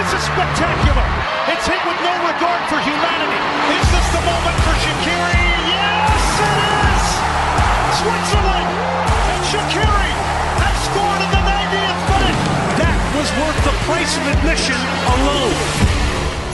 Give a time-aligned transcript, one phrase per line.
[0.00, 1.04] This is spectacular.
[1.52, 3.36] It's hit with no regard for humanity.
[3.76, 5.44] Is this the moment for Shaqiri?
[5.68, 6.56] Yes, it
[6.88, 7.04] is.
[8.00, 8.70] Switzerland
[9.28, 10.12] and Shaqiri
[10.56, 12.38] have scored in the 90th minute.
[12.80, 14.80] That was worth the price of admission
[15.20, 15.52] alone.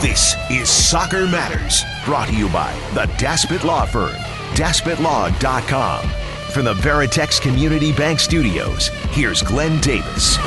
[0.01, 4.17] This is Soccer Matters, brought to you by the Daspit Law Firm,
[4.59, 6.09] DaspitLaw.com.
[6.51, 10.37] From the Veritex Community Bank Studios, here's Glenn Davis.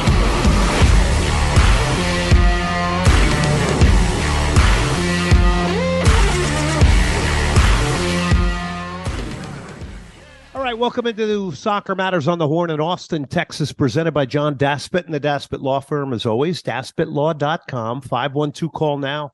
[10.80, 15.12] Welcome into Soccer Matters on the Horn in Austin, Texas, presented by John Daspit and
[15.12, 16.62] the Daspit Law Firm, as always.
[16.62, 19.30] DaspitLaw.com, 512 call now.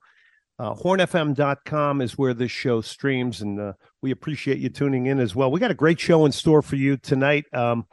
[0.59, 5.37] Uh, hornfm.com is where this show streams, and uh, we appreciate you tuning in as
[5.37, 5.53] well.
[5.53, 7.45] We got a great show in store for you tonight.
[7.53, 7.87] Um,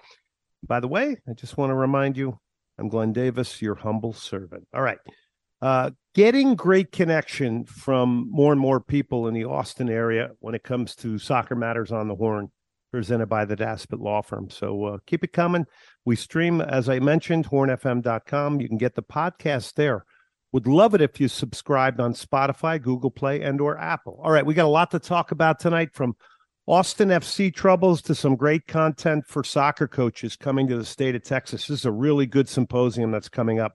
[0.67, 2.39] by the way, I just want to remind you
[2.79, 4.67] I'm Glenn Davis, your humble servant.
[4.73, 4.97] All right.
[5.61, 10.63] Uh, getting great connection from more and more people in the Austin area when it
[10.63, 12.49] comes to Soccer Matters on the Horn
[12.94, 14.52] presented by the Daspit Law Firm.
[14.52, 15.66] So uh, keep it coming.
[16.05, 18.61] We stream, as I mentioned, hornfm.com.
[18.61, 20.05] You can get the podcast there.
[20.52, 24.21] Would love it if you subscribed on Spotify, Google Play, and or Apple.
[24.23, 26.16] All right, we got a lot to talk about tonight from
[26.67, 31.23] Austin FC troubles to some great content for soccer coaches coming to the state of
[31.23, 31.66] Texas.
[31.66, 33.73] This is a really good symposium that's coming up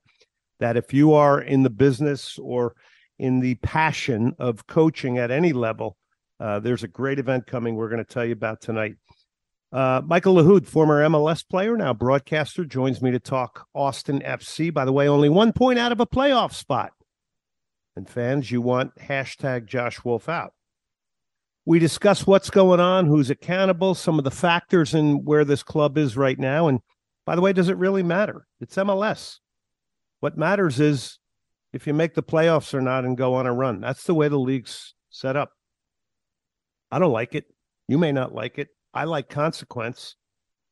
[0.61, 2.77] that if you are in the business or
[3.18, 5.96] in the passion of coaching at any level,
[6.39, 8.95] uh, there's a great event coming we're going to tell you about tonight.
[9.70, 14.73] Uh, Michael Lahoud, former MLS player, now broadcaster, joins me to talk Austin FC.
[14.73, 16.92] By the way, only one point out of a playoff spot.
[17.95, 20.55] And fans, you want hashtag Josh Wolff out.
[21.67, 25.98] We discuss what's going on, who's accountable, some of the factors in where this club
[25.98, 26.68] is right now.
[26.68, 26.80] And
[27.27, 28.46] by the way, does it really matter?
[28.61, 29.40] It's MLS.
[30.20, 31.18] What matters is
[31.74, 33.80] if you make the playoffs or not and go on a run.
[33.80, 35.52] That's the way the league's set up.
[36.90, 37.45] I don't like it.
[37.86, 38.68] You may not like it.
[38.98, 40.17] I like consequence,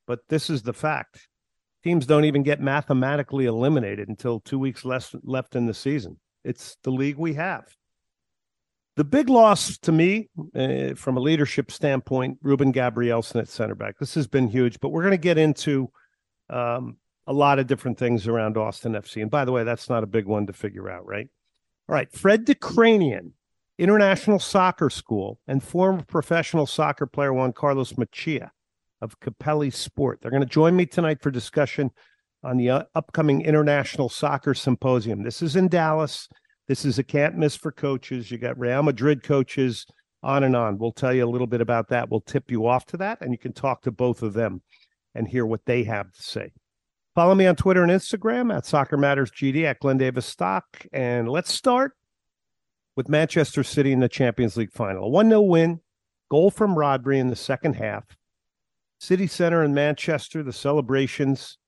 [0.08, 1.28] but this is the fact.
[1.84, 6.18] Teams don't even get mathematically eliminated until two weeks less left in the season.
[6.42, 7.64] It's the league we have.
[8.96, 13.96] The big loss to me, uh, from a leadership standpoint, Ruben Gabrielsen at center back.
[14.00, 15.88] This has been huge, but we're going to get into
[16.50, 16.96] um,
[17.28, 19.22] a lot of different things around Austin FC.
[19.22, 21.28] And by the way, that's not a big one to figure out, right?
[21.88, 23.30] All right, Fred Dekranian
[23.78, 28.50] International Soccer School and former professional soccer player Juan Carlos Machia
[29.00, 30.20] of Capelli Sport.
[30.20, 31.90] They're going to join me tonight for discussion
[32.42, 35.22] on the uh, upcoming International Soccer Symposium.
[35.22, 36.28] This is in Dallas.
[36.68, 38.30] This is a can't miss for coaches.
[38.30, 39.86] You got Real Madrid coaches,
[40.22, 40.78] on and on.
[40.78, 42.10] We'll tell you a little bit about that.
[42.10, 44.62] We'll tip you off to that, and you can talk to both of them
[45.14, 46.52] and hear what they have to say.
[47.14, 50.64] Follow me on Twitter and Instagram at Soccer Matters GD at Glenn Davis Stock.
[50.92, 51.92] And let's start
[52.96, 55.04] with Manchester City in the Champions League final.
[55.04, 55.80] A 1 0 win,
[56.30, 58.04] goal from Rodri in the second half.
[58.98, 61.58] City Center in Manchester, the celebrations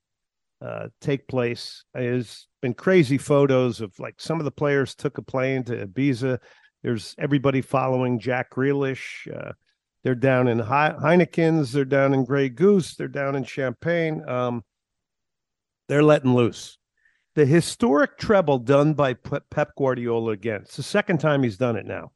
[0.62, 1.84] uh, take place.
[1.94, 6.38] There's been crazy photos of like some of the players took a plane to Ibiza.
[6.82, 9.28] There's everybody following Jack Grealish.
[9.32, 9.52] Uh,
[10.04, 11.72] they're down in Heineken's.
[11.72, 12.94] They're down in Grey Goose.
[12.94, 14.26] They're down in Champagne.
[14.26, 14.64] Um,
[15.88, 16.77] they're letting loose
[17.38, 20.62] the historic treble done by Pep Guardiola again.
[20.62, 22.10] It's the second time he's done it now.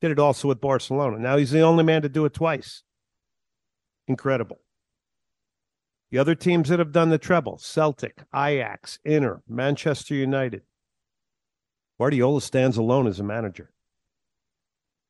[0.00, 1.20] Did it also with Barcelona.
[1.20, 2.82] Now he's the only man to do it twice.
[4.08, 4.58] Incredible.
[6.10, 10.62] The other teams that have done the treble Celtic, Ajax, Inter, Manchester United.
[11.96, 13.70] Guardiola stands alone as a manager.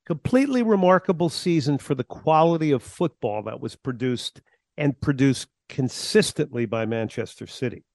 [0.04, 4.42] Completely remarkable season for the quality of football that was produced
[4.76, 7.86] and produced consistently by Manchester City.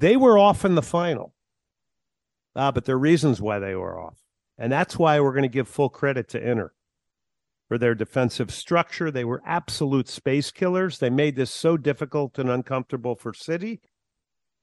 [0.00, 1.34] They were off in the final.
[2.56, 4.16] Ah, but there are reasons why they were off.
[4.56, 6.72] And that's why we're going to give full credit to Inter
[7.68, 9.10] for their defensive structure.
[9.10, 10.98] They were absolute space killers.
[10.98, 13.82] They made this so difficult and uncomfortable for City.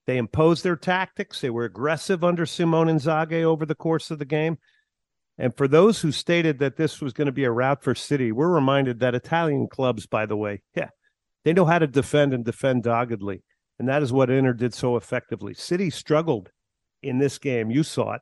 [0.08, 1.40] They imposed their tactics.
[1.40, 4.58] They were aggressive under Simone Inzaghi over the course of the game.
[5.38, 8.32] And for those who stated that this was going to be a rout for City,
[8.32, 10.90] we're reminded that Italian clubs, by the way, yeah,
[11.46, 13.44] they know how to defend and defend doggedly.
[13.80, 15.54] And that is what Inter did so effectively.
[15.54, 16.52] City struggled
[17.04, 17.70] in this game.
[17.70, 18.22] You saw it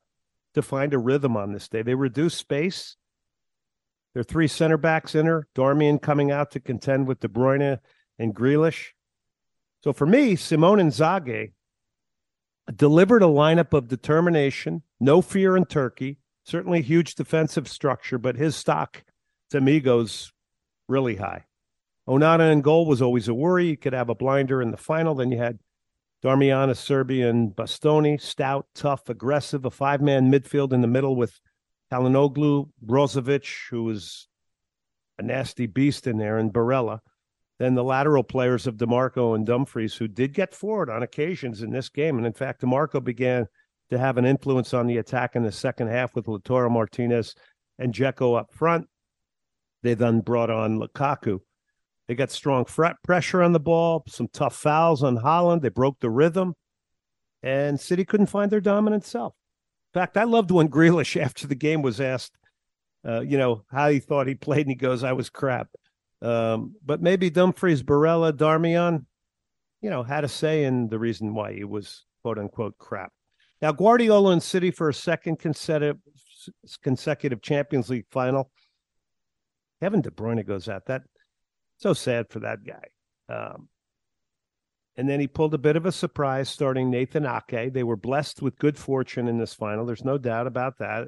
[0.54, 1.82] to find a rhythm on this day.
[1.82, 2.98] They reduced space.
[4.14, 7.80] Their three center backs Inter, Darmian coming out to contend with De Bruyne
[8.18, 8.92] and Grealish.
[9.84, 11.52] So for me, Simone Inzaghi
[12.74, 18.56] delivered a lineup of determination, no fear in Turkey, certainly huge defensive structure, but his
[18.56, 19.04] stock
[19.50, 20.32] to me goes
[20.88, 21.44] really high.
[22.08, 23.70] Onana in goal was always a worry.
[23.70, 25.16] You could have a blinder in the final.
[25.16, 25.60] Then you had
[26.24, 31.40] Darmian, Acerbi, Bastoni, stout, tough, aggressive, a five man midfield in the middle with
[31.92, 34.28] Calhanoglu, Brozovic, who was
[35.18, 37.00] a nasty beast in there, and Barella.
[37.58, 41.72] Then the lateral players of Dimarco and Dumfries, who did get forward on occasions in
[41.72, 42.18] this game.
[42.18, 43.48] And in fact, Dimarco began
[43.90, 47.34] to have an influence on the attack in the second half with Lautaro Martinez
[47.80, 48.88] and Dzeko up front.
[49.84, 51.40] They then brought on Lukaku
[52.08, 55.62] they got strong pressure on the ball, some tough fouls on Haaland.
[55.62, 56.54] They broke the rhythm,
[57.42, 59.34] and City couldn't find their dominant self.
[59.94, 62.38] In fact, I loved when Grealish, after the game, was asked,
[63.08, 65.68] uh, you know, how he thought he played, and he goes, "I was crap."
[66.22, 69.06] Um, but maybe Dumfries, Barella, Darmian,
[69.82, 73.12] you know, had a say in the reason why he was quote unquote crap.
[73.62, 75.98] Now, Guardiola and City for a second consecutive
[76.84, 78.52] consecutive Champions League final.
[79.82, 80.86] Kevin De Bruyne goes out.
[80.86, 81.04] That
[81.78, 82.88] so sad for that guy.
[83.34, 83.70] Um,
[84.98, 87.74] and then he pulled a bit of a surprise starting Nathan Ake.
[87.74, 89.86] They were blessed with good fortune in this final.
[89.86, 91.08] There's no doubt about that.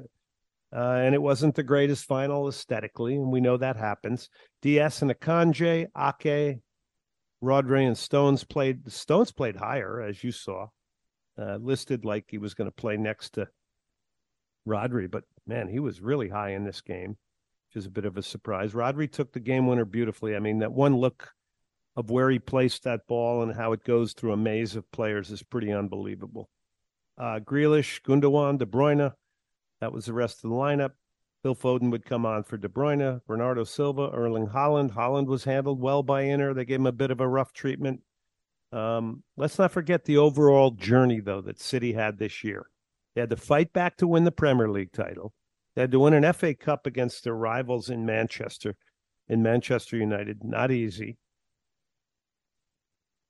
[0.74, 4.28] Uh, and it wasn't the greatest final aesthetically, and we know that happens.
[4.60, 6.58] Dias and Akanji, Ake,
[7.42, 8.92] Rodri, and Stones played.
[8.92, 10.66] Stones played higher, as you saw,
[11.40, 13.48] uh, listed like he was going to play next to
[14.66, 17.16] Rodri, but man, he was really high in this game
[17.78, 18.74] is a bit of a surprise.
[18.74, 20.36] Rodri took the game winner beautifully.
[20.36, 21.32] I mean, that one look
[21.96, 25.30] of where he placed that ball and how it goes through a maze of players
[25.30, 26.50] is pretty unbelievable.
[27.16, 29.12] Uh, Grealish, Gundogan, De Bruyne,
[29.80, 30.92] that was the rest of the lineup.
[31.42, 34.92] Phil Foden would come on for De Bruyne, Bernardo Silva, Erling Haaland.
[34.92, 36.52] Haaland was handled well by Inter.
[36.52, 38.02] They gave him a bit of a rough treatment.
[38.72, 42.66] Um, let's not forget the overall journey, though, that City had this year.
[43.14, 45.32] They had to fight back to win the Premier League title.
[45.78, 48.74] They had to win an FA Cup against their rivals in Manchester,
[49.28, 50.42] in Manchester United.
[50.42, 51.18] Not easy.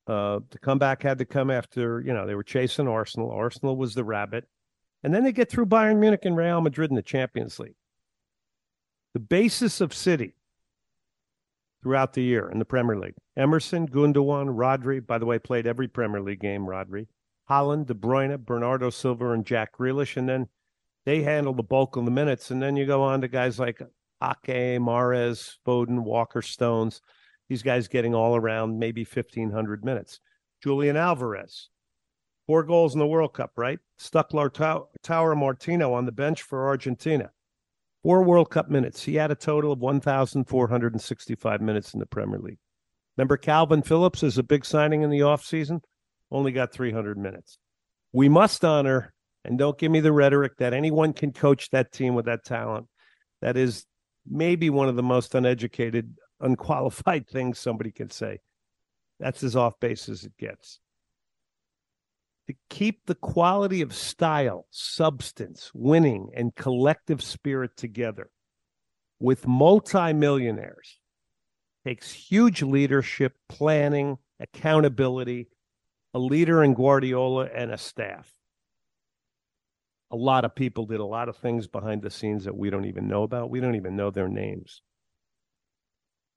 [0.06, 3.30] Uh, the comeback had to come after, you know, they were chasing Arsenal.
[3.30, 4.48] Arsenal was the rabbit.
[5.02, 7.76] And then they get through Bayern Munich and Real Madrid in the Champions League.
[9.12, 10.34] The basis of City
[11.82, 13.16] throughout the year in the Premier League.
[13.38, 17.08] Ederson, Gundogan, Rodri, by the way, played every Premier League game, Rodri.
[17.50, 20.16] Haaland, De Bruyne, Bernardo Silva, and Jack Grealish.
[20.16, 20.48] And then
[21.08, 22.50] they handle the bulk of the minutes.
[22.50, 23.81] And then you go on to guys like
[24.22, 27.00] Ake, Mahrez, Foden, Walker, Stones.
[27.49, 30.20] These guys getting all around maybe 1,500 minutes.
[30.62, 31.70] Julian Alvarez,
[32.46, 33.78] four goals in the World Cup, right?
[33.96, 37.31] Stuck Lautaro Martinez on the bench for Argentina.
[38.02, 39.02] Four World Cup minutes.
[39.02, 42.58] He had a total of 1,465 minutes in the Premier League.
[43.16, 45.81] Remember, Kalvin Phillips is a big signing in the offseason,
[46.31, 47.56] only got 300 minutes.
[48.12, 49.14] We must honor
[49.44, 52.87] and don't give me the rhetoric that anyone can coach that team with that talent.
[53.40, 53.87] That is
[54.26, 58.40] maybe one of the most uneducated, unqualified things somebody can say.
[59.20, 60.80] That's as off base as it gets.
[62.47, 68.30] To keep the quality of style, substance, winning, and collective spirit together
[69.21, 70.99] with multimillionaires
[71.85, 75.49] takes huge leadership, planning, accountability,
[76.14, 78.38] a leader in Guardiola, and a staff
[80.10, 82.86] a lot of people did a lot of things behind the scenes that we don't
[82.86, 83.50] even know about.
[83.50, 84.82] We don't even know their names.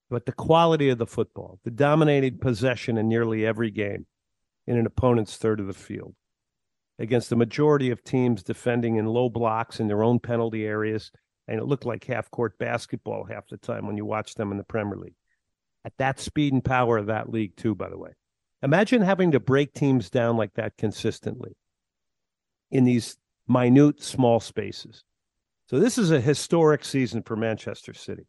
[0.09, 4.07] But the quality of the football, the dominating possession in nearly every game
[4.67, 6.15] in an opponent's third of the field
[6.99, 11.11] against the majority of teams defending in low blocks in their own penalty areas.
[11.47, 14.57] And it looked like half court basketball half the time when you watch them in
[14.57, 15.15] the Premier League.
[15.85, 18.11] At that speed and power of that league, too, by the way.
[18.61, 21.53] Imagine having to break teams down like that consistently
[22.69, 23.17] in these
[23.51, 25.03] minute, small spaces.
[25.67, 28.27] So this is a historic season for Manchester City.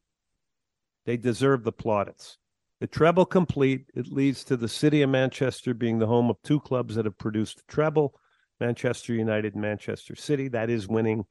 [1.06, 2.38] They deserve the plaudits.
[2.80, 6.60] The treble complete, it leads to the city of Manchester being the home of two
[6.60, 8.14] clubs that have produced a treble
[8.60, 10.48] Manchester United Manchester City.
[10.48, 11.24] That is winning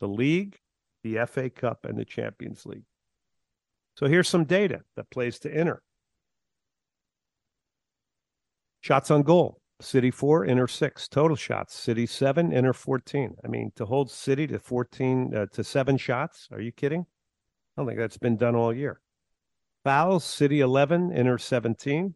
[0.00, 0.58] the league,
[1.02, 2.84] the FA Cup, and the Champions League.
[3.94, 5.80] So here's some data that plays to Inter.
[8.80, 11.06] Shots on goal City four, Inter six.
[11.06, 13.36] Total shots, City seven, Inter 14.
[13.44, 17.06] I mean, to hold City to 14 uh, to seven shots, are you kidding?
[17.76, 19.00] I don't think that's been done all year.
[19.84, 22.14] Fouls, City 11, Inter 17.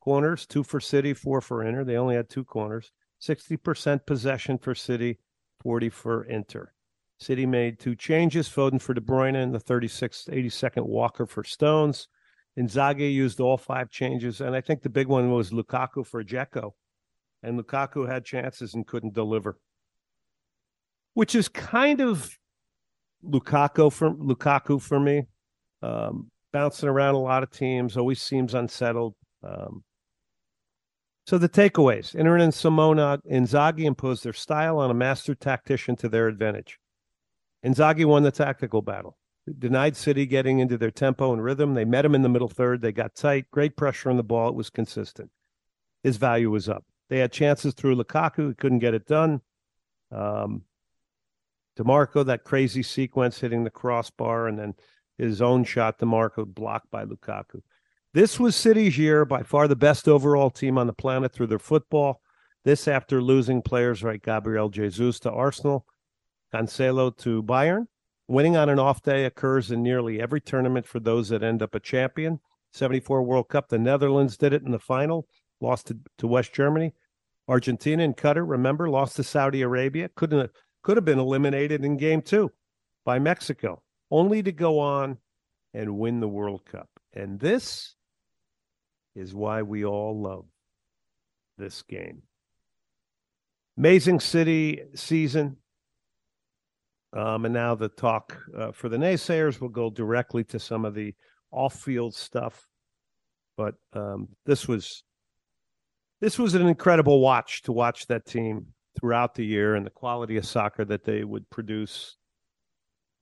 [0.00, 1.84] Corners, two for City, four for Inter.
[1.84, 2.90] They only had two corners.
[3.22, 5.20] 60% possession for City,
[5.62, 6.72] 40 for Inter.
[7.18, 12.08] City made two changes Foden for De Bruyne and the 36th, 82nd Walker for Stones.
[12.58, 14.40] Inzaghi used all five changes.
[14.40, 16.72] And I think the big one was Lukaku for Dzeko.
[17.42, 19.58] And Lukaku had chances and couldn't deliver,
[21.14, 22.38] which is kind of
[23.24, 25.26] Lukaku for Lukaku for me.
[25.82, 29.14] Um, bouncing around a lot of teams, always seems unsettled.
[29.42, 29.82] Um,
[31.26, 36.08] so the takeaways: Inter and Simone Inzaghi imposed their style on a master tactician to
[36.08, 36.78] their advantage.
[37.64, 39.16] Inzaghi won the tactical battle.
[39.58, 41.74] Denied City getting into their tempo and rhythm.
[41.74, 42.80] They met him in the middle third.
[42.80, 43.50] They got tight.
[43.50, 44.48] Great pressure on the ball.
[44.48, 45.30] It was consistent.
[46.02, 46.84] His value was up.
[47.08, 48.48] They had chances through Lukaku.
[48.48, 49.40] He couldn't get it done.
[50.10, 50.62] Um,
[51.76, 54.74] Dimarco, that crazy sequence hitting the crossbar, and then
[55.18, 57.62] his own shot, Dimarco, blocked by Lukaku.
[58.14, 61.58] This was City's year, by far the best overall team on the planet through their
[61.58, 62.20] football.
[62.64, 65.86] This after losing players like Gabriel Jesus to Arsenal,
[66.52, 67.86] Cancelo to Bayern.
[68.28, 71.74] Winning on an off day occurs in nearly every tournament for those that end up
[71.74, 72.40] a champion.
[72.72, 75.26] 74 World Cup, the Netherlands did it in the final,
[75.60, 76.94] lost to, to West Germany.
[77.48, 80.08] Argentina and Qatar, remember, lost to Saudi Arabia.
[80.14, 80.50] Couldn't have,
[80.82, 82.50] could have been eliminated in game two
[83.04, 85.18] by Mexico, only to go on
[85.74, 86.88] and win the World Cup.
[87.12, 87.94] And this
[89.14, 90.46] is why we all love
[91.58, 92.22] this game.
[93.76, 95.56] Amazing City season.
[97.14, 100.94] Um, and now the talk uh, for the naysayers will go directly to some of
[100.94, 101.14] the
[101.50, 102.66] off-field stuff.
[103.56, 105.04] But um, this was
[106.22, 110.36] this was an incredible watch to watch that team throughout the year and the quality
[110.36, 112.16] of soccer that they would produce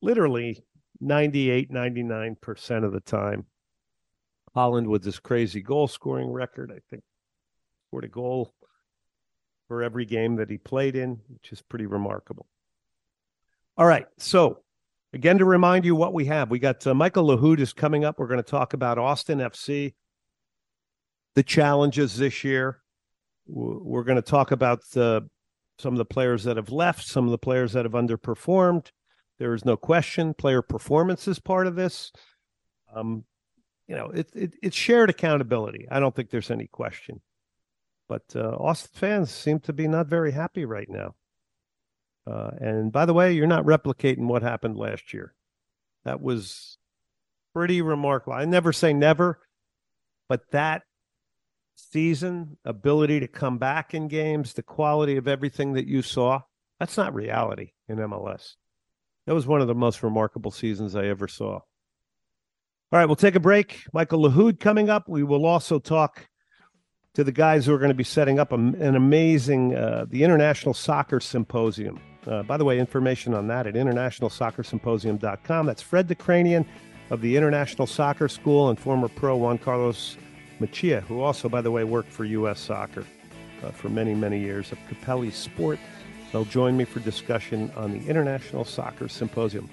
[0.03, 0.63] literally
[1.01, 3.47] 98 99% of the time
[4.57, 7.03] haaland with this crazy goal scoring record i think
[7.89, 8.53] scored a goal
[9.69, 12.47] for every game that he played in which is pretty remarkable
[13.81, 14.05] all right.
[14.19, 14.59] So,
[15.15, 18.19] again, to remind you what we have, we got uh, Michael Lahoud is coming up.
[18.19, 19.95] We're going to talk about Austin FC,
[21.35, 22.83] the challenges this year.
[23.47, 25.23] We're going to talk about uh,
[25.79, 28.91] some of the players that have left, some of the players that have underperformed.
[29.39, 32.13] There is no question player performance is part of this.
[32.95, 33.25] Um,
[33.89, 35.89] you know, it, it, it's shared accountability.
[35.91, 37.23] I don't think there's any question.
[38.11, 41.15] But uh, Austin fans seem to be not very happy right now.
[42.27, 45.35] Uh, and by the way, you're not replicating what happened last year.
[46.05, 46.79] That was
[47.55, 48.35] pretty remarkable.
[48.35, 49.41] I never say never,
[50.29, 50.83] but that
[51.77, 56.43] season, ability to come back in games, the quality of everything that you saw,
[56.79, 58.55] that's not reality in MLS.
[59.27, 61.61] That was one of the most remarkable seasons I ever saw.
[62.93, 63.85] All right, we'll take a break.
[63.93, 65.09] Michael Lahoud coming up.
[65.09, 66.27] We will also talk
[67.15, 70.75] to the guys who are going to be setting up an amazing uh, the International
[70.75, 72.01] Soccer Symposium.
[72.27, 75.67] Uh, by the way, information on that at internationalsoccersymposium.com.
[75.67, 76.65] That's Fred Dekranian
[77.11, 80.17] of the International Soccer School and former pro Juan Carlos
[80.61, 82.61] Machia, who also, by the way, worked for U.S.
[82.61, 83.05] Soccer
[83.65, 85.79] uh, for many, many years of Capelli Sport.
[86.33, 89.69] They'll join me for discussion on the International Soccer Symposium.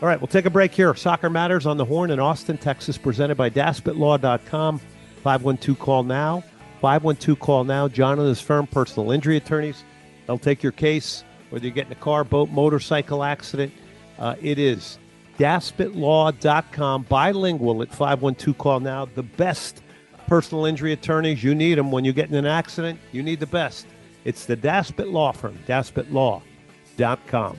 [0.00, 0.92] All right, we'll take a break here.
[0.96, 4.80] Soccer Matters on the Horn in Austin, Texas, presented by DaspitLaw.com.
[5.22, 6.42] 512 call now.
[6.80, 7.86] 512 call now.
[7.86, 9.84] John and his firm, personal injury attorneys.
[10.26, 11.22] They'll take your case
[11.52, 13.70] whether you get in a car, boat, motorcycle accident.
[14.18, 14.98] Uh, it is
[15.38, 19.04] daspitlaw.com, bilingual at 512 call now.
[19.04, 19.82] The best
[20.26, 21.44] personal injury attorneys.
[21.44, 22.98] You need them when you get in an accident.
[23.12, 23.86] You need the best.
[24.24, 27.58] It's the Daspit Law Firm, daspitlaw.com.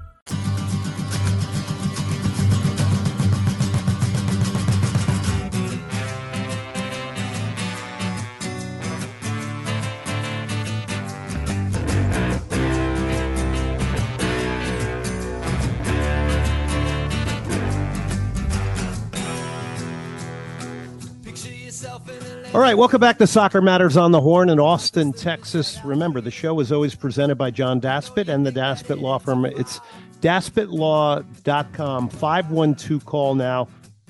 [22.53, 25.79] All right, welcome back to Soccer Matters on the Horn in Austin, Texas.
[25.85, 29.45] Remember, the show is always presented by John Daspit and the Daspit Law Firm.
[29.45, 29.79] It's
[30.19, 33.69] daspitlaw.com, 512 call now.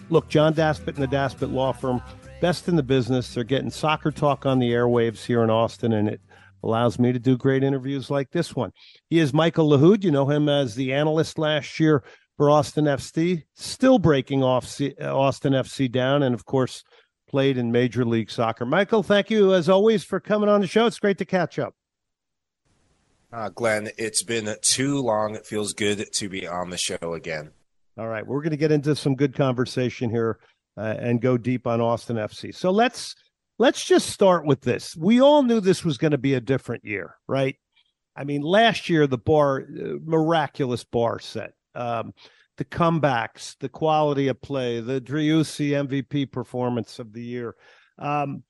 [0.10, 2.02] Look, John Daspit and the Daspit Law Firm,
[2.42, 3.32] best in the business.
[3.32, 6.20] They're getting soccer talk on the airwaves here in Austin, and it
[6.64, 8.72] allows me to do great interviews like this one.
[9.08, 10.04] He is Michael Lahoud.
[10.04, 12.04] You know him as the analyst last year
[12.38, 14.66] for Austin FC, still breaking off
[15.00, 16.84] Austin FC down, and of course,
[17.32, 18.66] played in Major League Soccer.
[18.66, 20.86] Michael, thank you as always for coming on the show.
[20.86, 21.74] It's great to catch up.
[23.32, 25.36] Uh, Glenn, it's been too long.
[25.36, 27.52] It feels good to be on the show again.
[27.98, 30.40] All right, we're going to get into some good conversation here
[30.78, 32.54] uh, and go deep on Austin FC.
[32.54, 33.16] So let's
[33.58, 34.96] let's just start with this.
[34.98, 37.56] We all knew this was going to be a different year, right?
[38.16, 41.54] I mean, last year the bar uh, miraculous bar set.
[41.74, 42.14] Um,
[42.62, 47.56] the comebacks, the quality of play, the Driussi MVP performance of the year.
[47.98, 48.44] Um,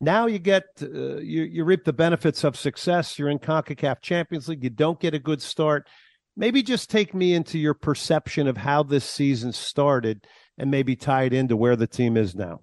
[0.00, 3.18] now you get uh, you you reap the benefits of success.
[3.18, 4.62] You're in Concacaf Champions League.
[4.62, 5.88] You don't get a good start.
[6.36, 11.24] Maybe just take me into your perception of how this season started, and maybe tie
[11.24, 12.60] it into where the team is now.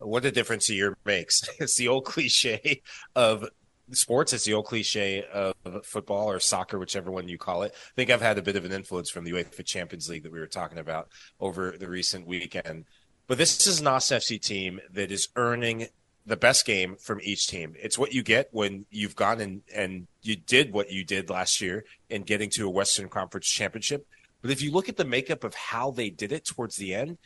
[0.00, 1.48] What a difference a year makes.
[1.60, 2.82] It's the old cliche
[3.14, 3.44] of
[3.92, 5.54] sports it's the old cliche of
[5.84, 7.72] football or soccer whichever one you call it.
[7.74, 10.32] I think i've had a bit of an influence from the uefa champions league that
[10.32, 11.08] we were talking about
[11.40, 12.84] over the recent weekend.
[13.26, 15.88] But this is an fc team that is earning
[16.26, 17.74] the best game from each team.
[17.80, 21.60] It's what you get when you've gone and, and you did what you did last
[21.60, 24.06] year in getting to a western conference championship.
[24.42, 27.18] But if you look at the makeup of how they did it towards the end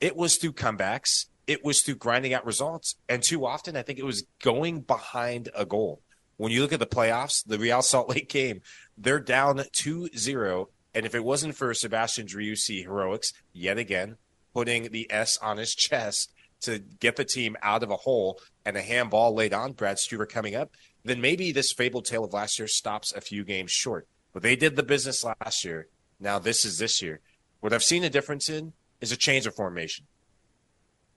[0.00, 1.26] it was through comebacks.
[1.46, 2.96] It was through grinding out results.
[3.08, 6.00] And too often, I think it was going behind a goal
[6.40, 8.62] when you look at the playoffs, the Real Salt Lake game,
[8.96, 10.70] they're down 2 0.
[10.94, 14.16] And if it wasn't for Sebastian Driussi heroics, yet again,
[14.54, 16.32] putting the S on his chest
[16.62, 20.26] to get the team out of a hole and a handball laid on Brad Stuver
[20.26, 20.70] coming up,
[21.04, 24.08] then maybe this fabled tale of last year stops a few games short.
[24.32, 25.88] But they did the business last year.
[26.18, 27.20] Now this is this year.
[27.60, 30.06] What I've seen a difference in is a change of formation.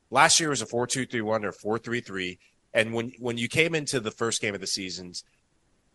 [0.09, 2.39] Last year was a 4 2 3 1 or 4 3 3.
[2.73, 5.23] And when when you came into the first game of the seasons,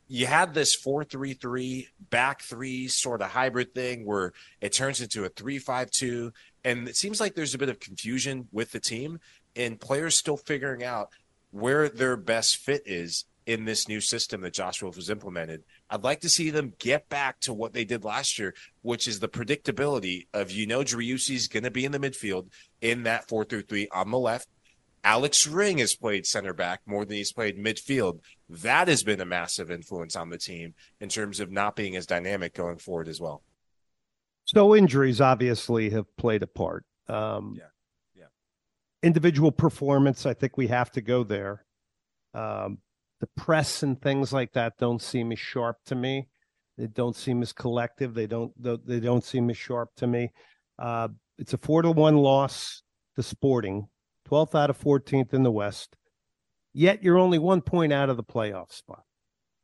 [0.07, 5.01] you had this four three three back three sort of hybrid thing where it turns
[5.01, 6.33] into a three five two,
[6.65, 9.21] and it seems like there's a bit of confusion with the team
[9.57, 11.11] and players still figuring out
[11.51, 15.63] where their best fit is in this new system that Josh Wolff has implemented.
[15.89, 19.21] I'd like to see them get back to what they did last year, which is
[19.21, 22.49] the predictability of you know Driussi's going to be in the midfield
[22.83, 24.49] in that four through three on the left.
[25.05, 28.21] Alex Ring has played center back more than he's played midfield.
[28.49, 32.07] That has been a massive influence on the team in terms of not being as
[32.07, 33.43] dynamic going forward as well.
[34.45, 36.85] So injuries obviously have played a part.
[37.09, 37.65] Um, yeah,
[38.17, 38.27] yeah.
[39.03, 41.65] Individual performance, I think we have to go there.
[42.35, 42.79] Um,
[43.21, 46.29] the press and things like that don't seem as sharp to me.
[46.77, 48.15] They don't seem as collective.
[48.15, 48.53] They don't.
[48.57, 50.31] They don't seem as sharp to me.
[50.79, 52.83] Uh, it's a four to one loss
[53.17, 53.89] to Sporting
[54.29, 55.97] 12th out of 14th in the West.
[56.73, 59.03] Yet you're only one point out of the playoff spot.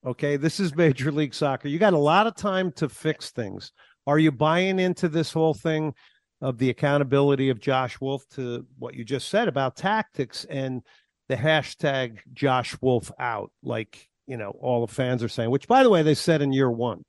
[0.05, 1.69] Okay, this is Major League Soccer.
[1.69, 3.73] You got a lot of time to fix things.
[4.07, 5.95] Are you buying into this whole thing
[6.41, 10.83] of the accountability of Josh Wolff to what you just said about tactics and
[11.29, 15.51] the hashtag Josh Wolff out, like you know all the fans are saying?
[15.51, 17.05] Which, by the way, they said in year one.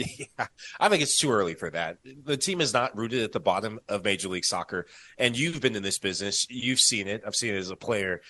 [0.18, 0.46] Yeah,
[0.78, 1.98] I think it's too early for that.
[2.24, 4.86] The team is not rooted at the bottom of Major League Soccer,
[5.18, 6.46] and you've been in this business.
[6.48, 7.22] You've seen it.
[7.26, 8.20] I've seen it as a player.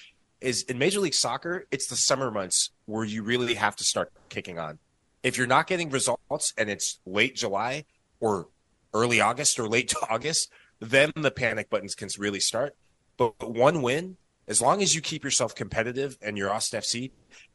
[0.40, 4.12] Is in Major League Soccer, it's the summer months where you really have to start
[4.30, 4.78] kicking on.
[5.22, 7.84] If you're not getting results and it's late July
[8.20, 8.48] or
[8.94, 12.74] early August or late August, then the panic buttons can really start.
[13.18, 14.16] But one win,
[14.48, 17.10] as long as you keep yourself competitive and you're Austin FC,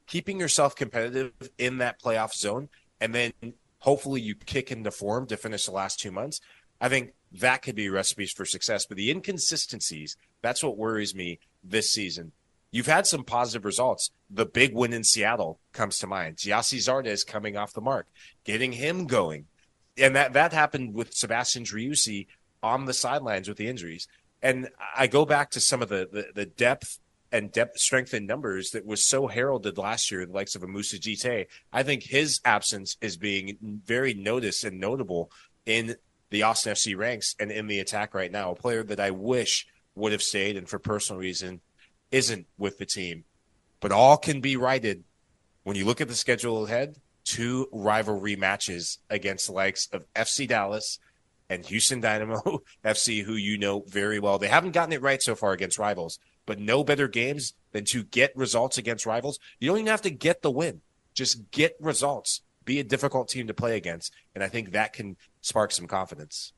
[0.05, 2.69] keeping yourself competitive in that playoff zone,
[3.01, 3.33] and then
[3.85, 6.41] hopefully you kick into form to finish the last two months.
[6.81, 8.85] I think that could be recipes for success.
[8.85, 12.31] But the inconsistencies, that's what worries me this season.
[12.71, 14.09] You've had some positive results.
[14.29, 16.37] The big win in Seattle comes to mind.
[16.37, 18.07] Gyasi Zardes coming off the mark,
[18.43, 19.45] getting him going.
[19.97, 22.25] And that, that happened with Sebastian Driussi
[22.63, 24.07] on the sidelines with the injuries.
[24.41, 26.99] And I go back to some of the, the, the depth
[27.31, 30.67] and depth strength in numbers that was so heralded last year, the likes of a
[30.67, 31.47] Moussa Djitté.
[31.73, 35.31] I think his absence is being very noticed and notable
[35.65, 35.95] in
[36.29, 38.51] the Austin FC ranks and in the attack right now.
[38.51, 41.61] A player that I wish would have stayed and for personal reason
[42.11, 43.23] isn't with the team.
[43.79, 45.03] But all can be righted
[45.63, 46.95] when you look at the schedule ahead.
[47.23, 50.99] Two rivalry matches against the likes of FC Dallas
[51.49, 54.37] and Houston Dynamo FC, who you know very well.
[54.37, 58.03] They haven't gotten it right so far against rivals, but no better games than to
[58.03, 59.39] get results against rivals.
[59.59, 60.81] You don't even have to get the win,
[61.13, 62.41] just get results.
[62.63, 66.51] Be a difficult team to play against, and I think that can spark some confidence.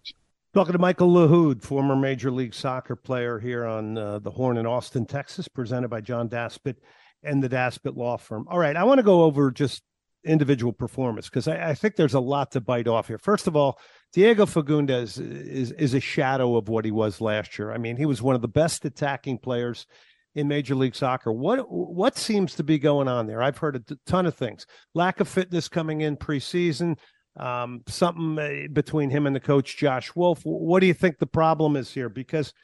[0.54, 4.65] Talking to Michael Lahoud, former Major League Soccer player here on uh, the Horn in
[4.65, 6.78] Austin, Texas, presented by John Daspit
[7.23, 8.47] and the Daspit Law Firm.
[8.50, 9.84] All right, I want to go over just
[10.23, 13.17] individual performance because I, I, think there's a lot to bite off here.
[13.17, 13.80] First of all,
[14.18, 17.72] Diego Fagundez is is a shadow of what he was last year.
[17.72, 19.86] I mean, he was one of the best attacking players
[20.34, 21.32] in Major League Soccer.
[21.32, 23.44] What what seems to be going on there?
[23.44, 24.66] I've heard a ton of things.
[24.96, 26.98] Lack of fitness coming in preseason.
[27.40, 30.42] Um, something uh, between him and the coach Josh Wolff.
[30.44, 32.10] What do you think the problem is here?
[32.10, 32.56] Because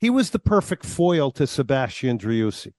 [0.00, 2.74] he was the perfect foil to Sebastian Driussi.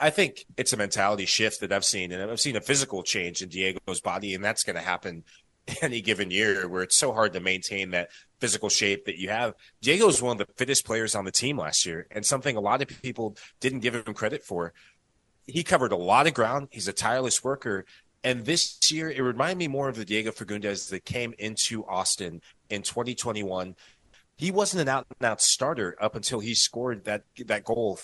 [0.00, 3.42] I think it's a mentality shift that I've seen, and I've seen a physical change
[3.42, 5.24] in Diego's body, and that's going to happen
[5.82, 9.54] any given year where it's so hard to maintain that physical shape that you have.
[9.80, 12.60] Diego is one of the fittest players on the team last year, and something a
[12.60, 14.72] lot of people didn't give him credit for.
[15.46, 16.68] He covered a lot of ground.
[16.70, 17.84] He's a tireless worker.
[18.24, 22.40] And this year, it reminded me more of the Diego Fagundez that came into Austin
[22.70, 23.74] in 2021.
[24.36, 27.98] He wasn't an out and out starter up until he scored that that goal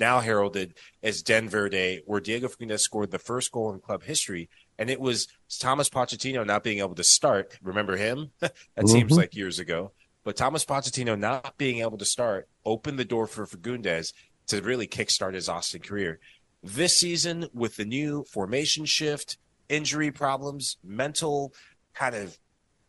[0.00, 4.48] now heralded as Denver Day, where Diego Fagundez scored the first goal in club history.
[4.80, 7.58] And it was Thomas Pochettino not being able to start.
[7.62, 8.30] Remember him?
[8.40, 8.86] that mm-hmm.
[8.88, 9.92] seems like years ago.
[10.24, 14.14] But Thomas Pochettino not being able to start opened the door for Fagundez
[14.46, 16.18] to really kickstart his Austin career.
[16.62, 19.36] This season, with the new formation shift,
[19.68, 21.52] injury problems, mental
[21.92, 22.38] kind of,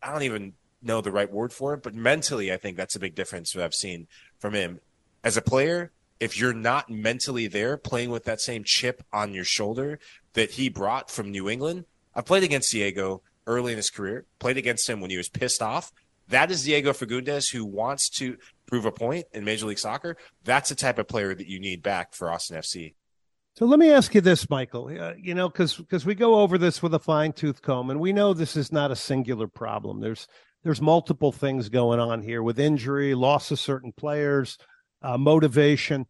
[0.02, 3.00] I don't even know the right word for it, but mentally, I think that's a
[3.00, 4.80] big difference that I've seen from him.
[5.22, 9.44] As a player, if you're not mentally there playing with that same chip on your
[9.44, 9.98] shoulder
[10.34, 14.56] that he brought from New England, I played against Diego early in his career, played
[14.56, 15.92] against him when he was pissed off.
[16.28, 20.16] That is Diego Fagundez who wants to prove a point in Major League Soccer.
[20.44, 22.94] That's the type of player that you need back for Austin FC.
[23.54, 24.86] So let me ask you this, Michael.
[24.86, 28.00] Uh, you know, because because we go over this with a fine tooth comb, and
[28.00, 30.00] we know this is not a singular problem.
[30.00, 30.26] There's
[30.62, 34.56] there's multiple things going on here with injury, loss of certain players,
[35.02, 36.06] uh, motivation.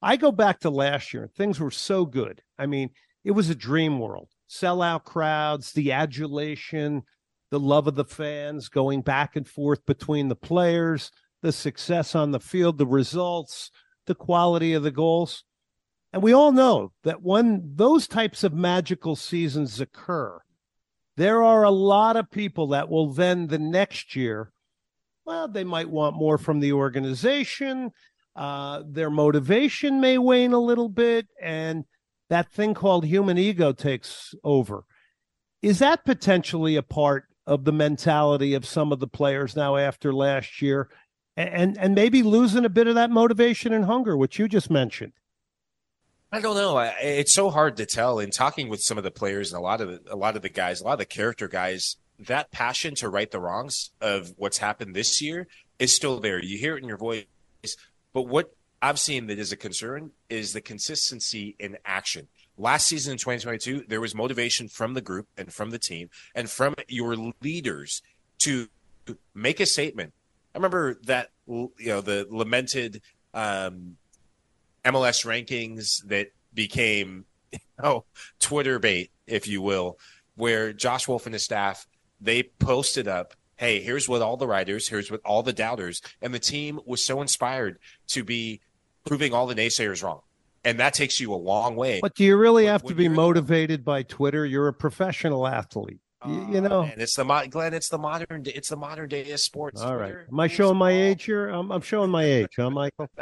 [0.00, 2.42] I go back to last year, things were so good.
[2.58, 2.90] I mean,
[3.26, 4.28] it was a dream world.
[4.48, 7.02] Sellout crowds, the adulation,
[7.50, 11.10] the love of the fans going back and forth between the players,
[11.42, 13.72] the success on the field, the results,
[14.06, 15.42] the quality of the goals.
[16.12, 20.40] And we all know that when those types of magical seasons occur,
[21.16, 24.52] there are a lot of people that will then the next year,
[25.24, 27.90] well, they might want more from the organization.
[28.36, 31.84] Uh, their motivation may wane a little bit, and
[32.28, 34.84] that thing called human ego takes over.
[35.62, 40.12] Is that potentially a part of the mentality of some of the players now after
[40.12, 40.88] last year,
[41.36, 45.12] and and maybe losing a bit of that motivation and hunger, which you just mentioned?
[46.32, 46.78] I don't know.
[47.00, 48.18] It's so hard to tell.
[48.18, 50.42] In talking with some of the players and a lot of the, a lot of
[50.42, 54.32] the guys, a lot of the character guys, that passion to right the wrongs of
[54.36, 55.46] what's happened this year
[55.78, 56.42] is still there.
[56.42, 57.24] You hear it in your voice,
[58.12, 62.28] but what I've seen that is a concern is the consistency in action.
[62.58, 66.48] Last season in 2022, there was motivation from the group and from the team and
[66.48, 68.02] from your leaders
[68.38, 68.68] to
[69.34, 70.12] make a statement.
[70.54, 73.02] I remember that you know the lamented
[73.34, 73.96] um,
[74.84, 77.26] MLS rankings that became
[77.82, 78.04] oh
[78.40, 79.98] Twitter bait, if you will,
[80.34, 81.86] where Josh Wolff and his staff
[82.20, 86.32] they posted up hey, here's what all the writers, here's what all the doubters, and
[86.34, 88.60] the team was so inspired to be
[89.06, 90.20] proving all the naysayers wrong.
[90.64, 92.00] And that takes you a long way.
[92.02, 94.44] But do you really have to be motivated by Twitter?
[94.44, 96.00] You're a professional athlete.
[96.24, 97.74] You, you know, and it's the Glenn.
[97.74, 98.44] It's the modern.
[98.46, 99.82] It's the modern day of sports.
[99.82, 100.14] All right.
[100.30, 101.48] Am I showing my age here?
[101.48, 103.10] I'm, I'm showing my age, huh, Michael?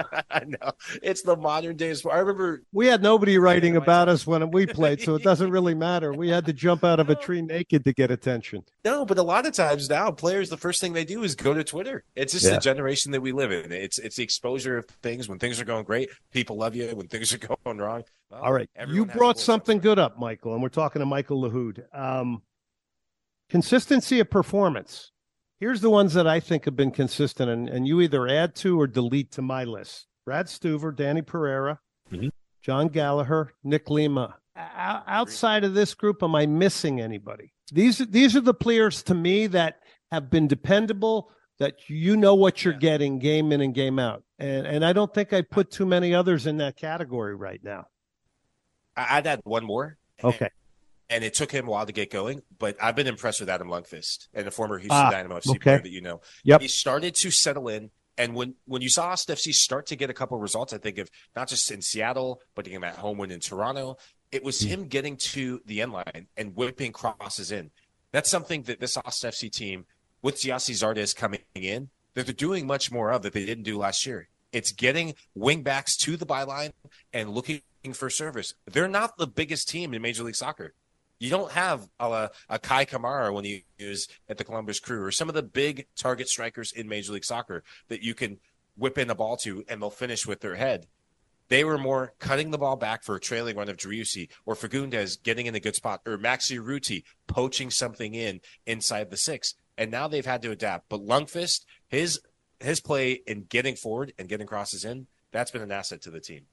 [0.46, 0.70] no,
[1.02, 2.14] it's the modern day of sport.
[2.14, 5.74] I remember we had nobody writing about us when we played, so it doesn't really
[5.74, 6.12] matter.
[6.12, 8.62] We had to jump out of a tree naked to get attention.
[8.84, 11.52] No, but a lot of times now, players the first thing they do is go
[11.52, 12.04] to Twitter.
[12.14, 12.54] It's just yeah.
[12.54, 13.72] the generation that we live in.
[13.72, 15.28] It's it's the exposure of things.
[15.28, 16.86] When things are going great, people love you.
[16.94, 18.70] When things are going wrong, well, all right.
[18.88, 21.82] You brought something good up, Michael, and we're talking to Michael Lahoud.
[21.92, 22.42] Um,
[23.48, 25.12] Consistency of performance.
[25.60, 28.80] Here's the ones that I think have been consistent, and, and you either add to
[28.80, 31.80] or delete to my list Brad Stuver, Danny Pereira,
[32.10, 32.28] mm-hmm.
[32.62, 34.36] Jon Gallagher, Nick Lima.
[34.56, 34.60] O-
[35.06, 37.52] outside of this group, am I missing anybody?
[37.72, 39.80] These, these are the players to me that
[40.10, 42.80] have been dependable, that you know what you're yeah.
[42.80, 44.22] getting game in and game out.
[44.38, 47.86] And, and I don't think I put too many others in that category right now.
[48.96, 49.98] I'd add one more.
[50.22, 50.48] Okay
[51.10, 52.42] and it took him a while to get going.
[52.58, 55.58] But I've been impressed with Adam Lundqvist and the former Houston ah, Dynamo FC okay.
[55.58, 56.20] player that you know.
[56.44, 56.62] Yep.
[56.62, 57.90] He started to settle in.
[58.16, 60.78] And when when you saw Austin FC start to get a couple of results, I
[60.78, 63.96] think of not just in Seattle, but getting at home win in Toronto,
[64.30, 67.70] it was him getting to the end line and whipping crosses in.
[68.12, 69.86] That's something that this Austin FC team,
[70.22, 73.78] with Gyasi Zardes coming in, that they're doing much more of that they didn't do
[73.78, 74.28] last year.
[74.52, 76.72] It's getting wingbacks to the byline
[77.12, 77.62] and looking
[77.92, 78.54] for service.
[78.70, 80.74] They're not the biggest team in Major League Soccer.
[81.18, 85.10] You don't have a, a Kei Kamara when he was at the Columbus Crew or
[85.10, 88.38] some of the big target strikers in Major League Soccer that you can
[88.76, 90.86] whip in the ball to and they'll finish with their head.
[91.48, 95.22] They were more cutting the ball back for a trailing run of Driussi or Fagundez
[95.22, 99.54] getting in a good spot or Maxi Urruti poaching something in inside the six.
[99.76, 100.88] And now they've had to adapt.
[100.88, 102.20] But Lundqvist, his
[102.60, 106.20] his play in getting forward and getting crosses in, that's been an asset to the
[106.20, 106.46] team.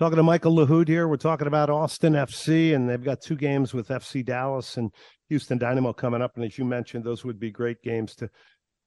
[0.00, 1.06] Talking to Michael Lahoud here.
[1.08, 4.90] We're talking about Austin FC, and they've got two games with FC Dallas and
[5.28, 6.36] Houston Dynamo coming up.
[6.36, 8.30] And as you mentioned, those would be great games to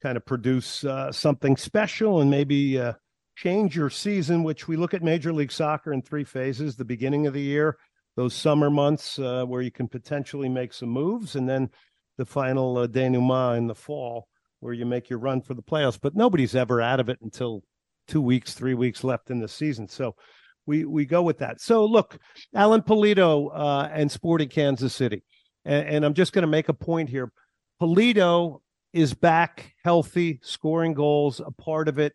[0.01, 2.93] kind of produce uh, something special and maybe uh,
[3.35, 7.27] change your season, which we look at Major League Soccer in three phases the beginning
[7.27, 7.77] of the year,
[8.15, 11.69] those summer months uh, where you can potentially make some moves, and then
[12.17, 14.27] the final uh, denouement in the fall
[14.61, 15.99] where you make your run for the playoffs.
[16.01, 17.61] But nobody's ever out of it until
[18.07, 19.87] two weeks, three weeks left in the season.
[19.87, 20.15] So
[20.65, 21.61] we we go with that.
[21.61, 22.17] So look,
[22.53, 25.23] Alan Pulido uh, and Sporting Kansas City,
[25.65, 27.31] and, and I'm just going to make a point here.
[27.81, 28.61] Pulido
[28.93, 32.13] is back, healthy, scoring goals, a part of it,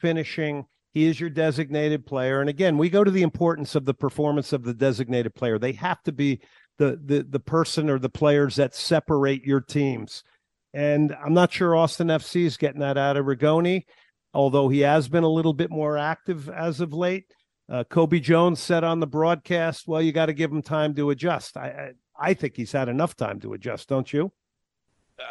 [0.00, 0.66] finishing.
[0.92, 4.52] He is your designated player, and again, we go to the importance of the performance
[4.52, 5.58] of the designated player.
[5.58, 6.40] They have to be
[6.78, 10.22] the the the person or the players that separate your teams.
[10.74, 13.84] And I'm not sure Austin FC is getting that out of Rigoni,
[14.34, 17.24] although he has been a little bit more active as of late.
[17.68, 21.10] Uh, Cobi Jones said on the broadcast, "Well, you got to give him time to
[21.10, 24.32] adjust." I, I, I think he's had enough time to adjust, don't you?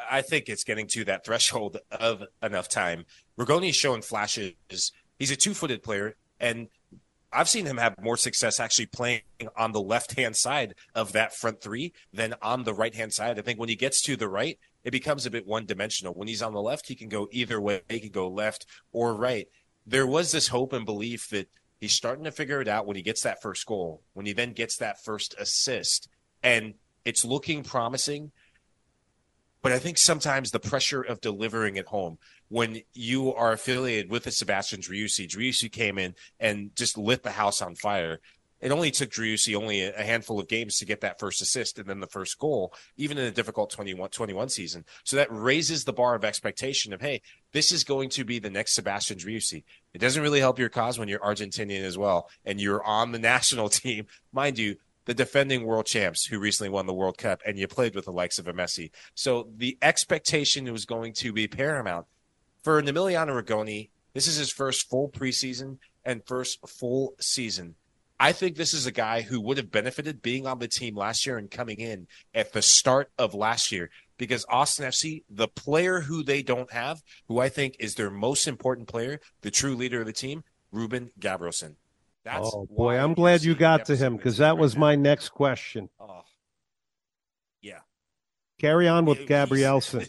[0.09, 3.05] I think it's getting to that threshold of enough time.
[3.37, 4.53] Rigoni's showing flashes.
[5.19, 6.67] He's a two-footed player, and
[7.31, 9.21] I've seen him have more success actually playing
[9.55, 13.37] on the left-hand side of that front three than on the right-hand side.
[13.37, 16.13] I think when he gets to the right, it becomes a bit one-dimensional.
[16.13, 17.81] When he's on the left, he can go either way.
[17.89, 19.47] He can go left or right.
[19.85, 21.47] There was this hope and belief that
[21.85, 24.53] He's starting to figure it out when he gets that first goal, when he then
[24.53, 26.09] gets that first assist,
[26.41, 26.73] and
[27.05, 28.31] it's looking promising.
[29.61, 32.17] But I think sometimes the pressure of delivering at home,
[32.49, 37.29] when you are affiliated with the Sebastian Driussi, Driussi came in and just lit the
[37.29, 38.19] house on fire
[38.65, 41.87] it only took Driussi only a handful of games to get that first assist and
[41.87, 44.85] then the first goal, even in a difficult 21, 21 season.
[45.03, 48.49] So that raises the bar of expectation of, hey, this is going to be the
[48.49, 49.65] next Sebastian Driussi.
[49.93, 53.19] It doesn't really help your cause when you're Argentinian as well and you're on the
[53.35, 54.07] national team.
[54.33, 57.93] Mind you, the defending world champs who recently won the World Cup, and you played
[57.93, 58.89] with the likes of a Messi.
[59.13, 62.07] So the expectation was going to be paramount.
[62.63, 67.75] For Emiliano Rigoni, this is his first full preseason and first full season
[68.19, 71.25] I think this is a guy who would have benefited being on the team last
[71.25, 76.01] year and coming in at the start of last year because Austin FC, the player
[76.01, 79.99] who they don't have, who I think is their most important player, the true leader
[80.01, 81.75] of the team, Ruben Gabrielsen.
[82.23, 84.81] That's oh boy, I'm glad you got to him because that right was now.
[84.81, 85.89] my next question.
[85.99, 86.23] Oh,
[87.61, 87.79] yeah.
[88.59, 90.07] Carry on with Gabrielsen.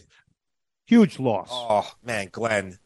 [0.87, 1.49] Huge loss.
[1.51, 2.79] Oh man, Glenn,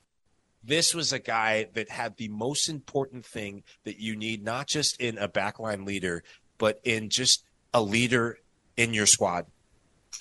[0.63, 5.00] this was a guy that had the most important thing that you need, not just
[5.00, 6.24] in a backline leader,
[6.58, 7.43] but in just
[7.74, 8.38] a leader
[8.78, 9.47] in your squad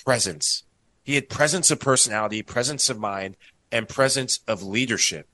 [0.05, 0.64] presence.
[1.03, 3.37] He had presence of personality, presence of mind,
[3.72, 5.29] and presence of leadership.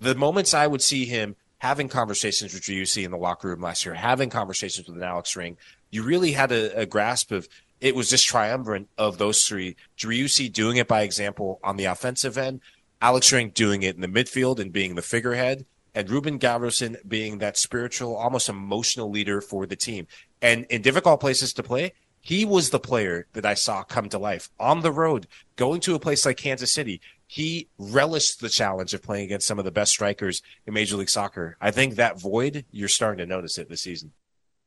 [0.00, 3.84] The moments I would see him having conversations with Driussi in the locker room last
[3.84, 5.56] year, having conversations with an Alex Ring,
[5.90, 7.48] you really had a, a grasp of
[7.80, 9.76] it was just triumvirate of those three.
[9.98, 12.60] Driussi doing it by example on the offensive end,
[13.04, 17.36] Alex Ring doing it in the midfield and being the figurehead, and Ruben Gabrielsen being
[17.36, 20.06] that spiritual, almost emotional leader for the team.
[20.40, 24.16] And in difficult places to play, he was the player that I saw come to
[24.16, 27.02] life on the road, going to a place like Kansas City.
[27.26, 31.10] He relished the challenge of playing against some of the best strikers in Major League
[31.10, 31.58] Soccer.
[31.60, 34.12] I think that void, you're starting to notice it this season.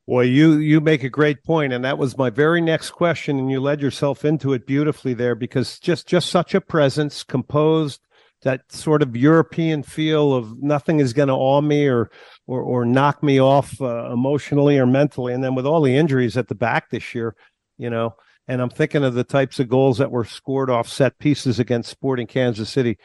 [0.06, 3.50] Well, you you make a great point, and that was my very next question, and
[3.50, 8.00] you led yourself into it beautifully there because just just such a presence, composed,
[8.44, 12.10] that sort of European feel of nothing is going to awe me or
[12.46, 15.34] or or knock me off uh, emotionally or mentally.
[15.34, 17.36] And then with all the injuries at the back this year,
[17.78, 18.16] you know,
[18.48, 21.90] and I'm thinking of the types of goals that were scored off set pieces against
[21.90, 22.98] Sporting Kansas City.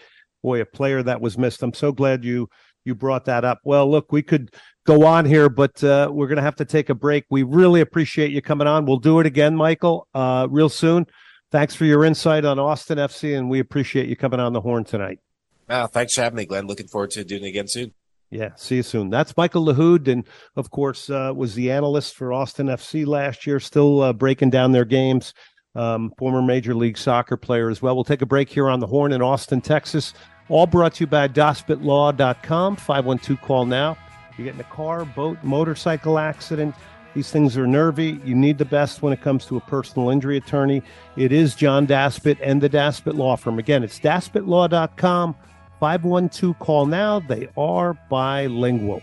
[0.43, 1.63] Boy, a player that was missed.
[1.63, 2.49] I'm so glad you
[2.85, 3.61] you brought that up.
[3.65, 6.91] Well, look, we could go on here, but uh, we're going to have to take
[6.91, 7.25] a break.
[7.31, 8.87] We really appreciate you coming on.
[8.87, 11.07] We'll do it again, Michael, uh, real soon.
[11.53, 14.85] Thanks for your insight on Austin FC, and we appreciate you coming on the horn
[14.85, 15.21] tonight.
[15.69, 16.67] Uh, thanks for having me, Glenn.
[16.67, 17.93] Looking forward to doing it again soon.
[18.31, 19.11] Yeah, see you soon.
[19.11, 23.61] That's Michael Lahoud, and of course, uh, was the analyst for Austin FC last year,
[23.61, 25.35] still uh, breaking down their games.
[25.75, 27.95] Um, former Major League Soccer player as well.
[27.95, 30.15] We'll take a break here on the Horn in Austin, Texas.
[30.49, 32.77] All brought to you by DaspitLaw.com.
[32.77, 33.99] 512 call now.
[34.39, 36.75] You get in a car, boat, motorcycle accident.
[37.15, 38.21] These things are nervy.
[38.25, 40.83] You need the best when it comes to a personal injury attorney.
[41.17, 43.59] It is John Daspit and the Daspit Law Firm.
[43.59, 45.35] Again, it's DaspitLaw.com.
[45.79, 47.21] 512 call now.
[47.21, 49.03] They are bilingual.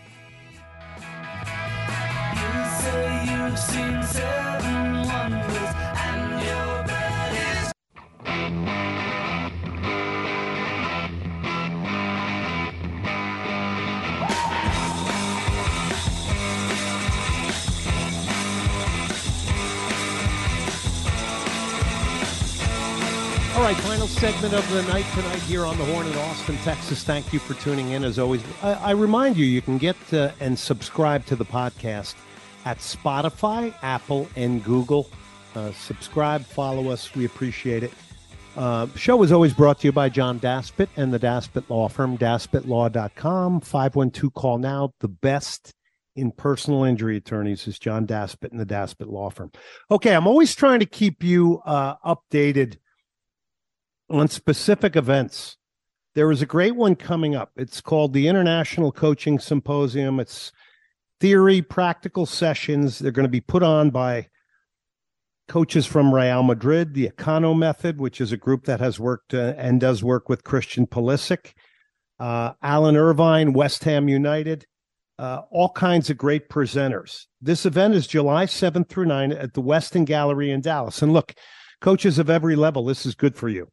[23.72, 27.04] Right, final segment of the night tonight here on the Horn in Austin, Texas.
[27.04, 28.02] Thank you for tuning in.
[28.02, 32.16] As always, I, I remind you you can get uh, and subscribe to the podcast
[32.64, 35.08] at Spotify, Apple, and Google.
[35.54, 37.14] Uh, subscribe, follow us.
[37.14, 37.92] We appreciate it.
[38.56, 42.18] Uh, show is always brought to you by John Daspit and the Daspit Law Firm,
[42.18, 43.60] daspitlaw.com.
[43.60, 44.90] 512 call now.
[44.98, 45.70] The best
[46.16, 49.52] in personal injury attorneys is John Daspit and the Daspit Law Firm.
[49.92, 52.78] Okay, I'm always trying to keep you uh, updated
[54.10, 55.56] on specific events.
[56.14, 57.52] There is a great one coming up.
[57.56, 60.18] It's called the International Coaching Symposium.
[60.18, 60.50] It's
[61.20, 62.98] theory, practical sessions.
[62.98, 64.28] They're going to be put on by
[65.48, 69.54] coaches from Real Madrid, the Ekkono Method, which is a group that has worked uh,
[69.56, 71.52] and does work with Christian Pulisic,
[72.18, 74.66] uh, Alan Irvine, West Ham United,
[75.18, 77.26] uh, all kinds of great presenters.
[77.40, 81.02] This event is July 7th through 9th at the Westin Galleria in Dallas.
[81.02, 81.34] And look,
[81.80, 83.68] coaches of every level, this is good for you.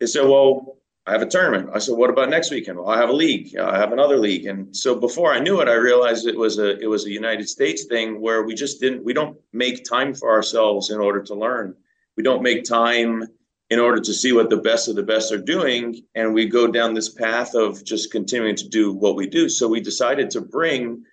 [0.00, 1.70] They said, well, I have a tournament.
[1.72, 2.78] I said, what about next weekend?
[2.78, 3.56] Well, I have a league.
[3.56, 4.44] I have another league.
[4.44, 7.48] And so before I knew it, I realized it was a it was a United
[7.48, 11.34] States thing where we just didn't we don't make time for ourselves in order to
[11.34, 11.74] learn.
[12.18, 13.24] We don't make time
[13.70, 16.02] in order to see what the best of the best are doing.
[16.14, 19.48] And we go down this path of just continuing to do what we do.
[19.48, 21.04] So we decided to bring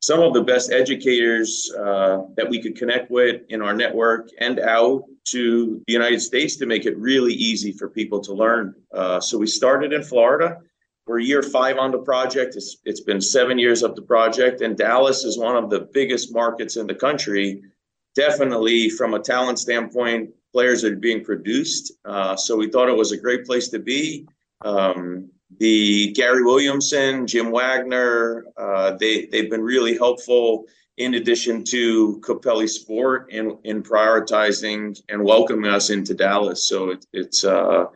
[0.00, 4.58] some of the best educators uh, that we could connect with in our network and
[4.58, 8.74] out to the United States to make it really easy for people to learn.
[8.92, 10.58] Uh, so we started in Florida.
[11.06, 12.56] We're year five on the project.
[12.56, 16.32] It's, it's been seven years of the project, and Dallas is one of the biggest
[16.32, 17.62] markets in the country.
[18.14, 21.92] Definitely, from a talent standpoint, players are being produced.
[22.04, 24.26] Uh, so we thought it was a great place to be.
[24.62, 30.66] Um, the Gary Williamson, Jim Wagner, uh, they they've been really helpful.
[30.96, 37.06] In addition to Capelli Sport in in prioritizing and welcoming us into Dallas, so it,
[37.12, 37.86] it's uh,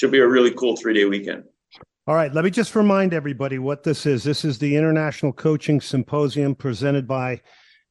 [0.00, 1.44] should be a really cool three day weekend.
[2.06, 4.24] All right, let me just remind everybody what this is.
[4.24, 7.42] This is the International Coaching Symposium presented by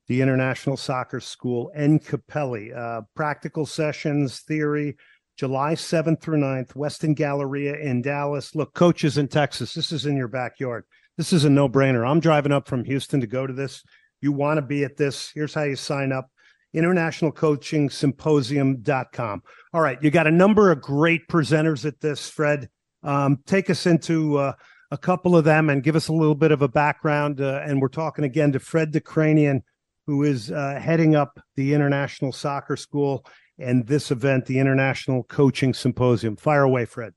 [0.08, 2.76] the International Soccer School and Capelli.
[2.76, 4.98] Uh, practical sessions, theory,
[5.38, 8.56] July 7th through 9th, Westin Galleria in Dallas.
[8.56, 10.84] Look, coaches in Texas, this is in your backyard.
[11.16, 12.10] This is a no brainer.
[12.10, 13.84] I'm driving up from Houston to go to this.
[14.20, 15.30] You want to be at this.
[15.34, 16.32] Here's how you sign up
[16.76, 19.44] internationalcoachingsymposium.com.
[19.74, 22.70] All right, you got a number of great presenters at this, Fred.
[23.04, 24.54] Um, take us into uh,
[24.92, 27.42] a couple of them and give us a little bit of a background.
[27.42, 29.62] Uh, and we're talking again to Fred Dekranian,
[30.08, 33.26] who is uh, heading up the International Soccer School
[33.60, 36.36] and this event, the International Coaching Symposium.
[36.36, 37.14] Fire away, Fred.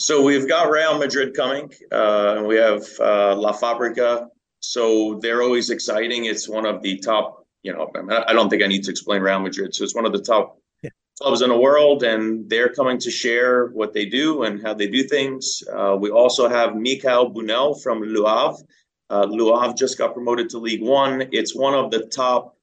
[0.00, 4.28] So we've got Real Madrid coming, uh, and we have uh, La Fabrica.
[4.60, 6.24] So they're always exciting.
[6.24, 8.90] It's one of the top, you know, I, mean, I don't think I need to
[8.90, 9.74] explain Real Madrid.
[9.74, 10.90] So it's one of the top yeah.
[11.20, 14.88] clubs in the world, and they're coming to share what they do and how they
[14.88, 15.62] do things.
[15.72, 18.64] Uh, we also have Michael Bunel from Le Havre.
[19.10, 21.28] Uh, Le Havre just got promoted to League One.
[21.30, 22.53] It's one of the top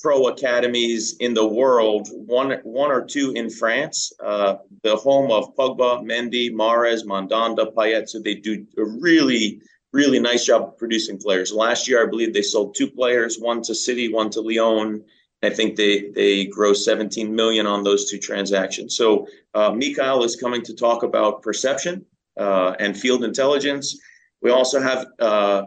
[0.00, 5.54] pro academies in the world, one one or two in France, uh, the home of
[5.56, 8.08] Pogba, Mendy, Mahrez, Mandanda, Payet.
[8.08, 9.60] So they do a really,
[9.92, 11.52] really nice job of producing players.
[11.52, 15.04] Last year, I believe they sold two players, one to City, one to Lyon.
[15.42, 18.96] I think they they grossed 17 million on those two transactions.
[18.96, 22.04] So uh, Mikhail is coming to talk about perception
[22.38, 23.98] uh, and field intelligence.
[24.42, 25.62] We also have uh,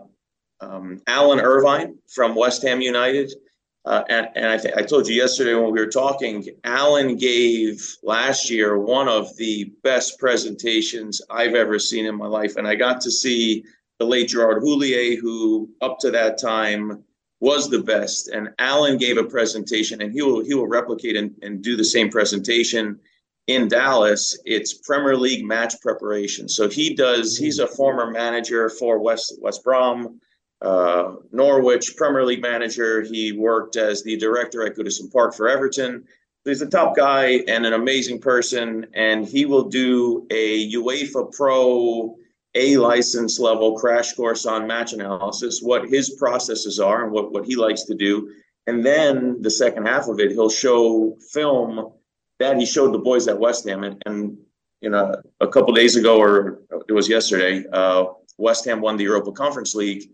[0.60, 3.32] um, Alan Irvine from West Ham United.
[3.88, 7.96] Uh, and, and I, th- I told you yesterday when we were talking, Alan gave
[8.04, 12.58] last year one of the best presentations I've ever seen in my life.
[12.58, 13.64] And I got to see
[13.98, 17.02] the late Gerard Houllier, who up to that time
[17.40, 18.28] was the best.
[18.28, 21.86] And Alan gave a presentation, and he will he will replicate and, and do the
[21.86, 23.00] same presentation
[23.48, 24.38] in Dallas.
[24.44, 26.50] It's Premier League match preparation.
[26.50, 27.38] So he does.
[27.38, 30.20] He's a former manager for West West Brom
[30.62, 33.01] uh, Norwich Premier League manager.
[33.01, 36.05] He worked as the director at Goodison Park for Everton.
[36.45, 42.16] He's a top guy and an amazing person, and he will do a UEFA Pro
[42.55, 47.45] A license level crash course on match analysis, what his processes are, and what, what
[47.45, 48.32] he likes to do.
[48.66, 51.91] And then the second half of it, he'll show film
[52.39, 53.84] that he showed the boys at West Ham.
[53.84, 54.38] And, and
[54.82, 58.05] you know, a couple days ago, or it was yesterday, uh,
[58.38, 60.10] West Ham won the Europa Conference League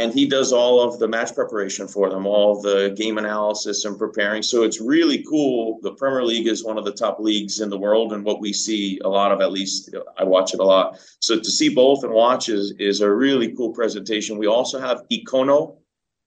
[0.00, 3.98] and he does all of the match preparation for them, all the game analysis and
[3.98, 4.42] preparing.
[4.42, 5.78] So it's really cool.
[5.82, 8.52] The Premier League is one of the top leagues in the world, and what we
[8.52, 10.98] see a lot of, at least I watch it a lot.
[11.20, 14.38] So to see both and watch is is a really cool presentation.
[14.38, 15.76] We also have Ekkono.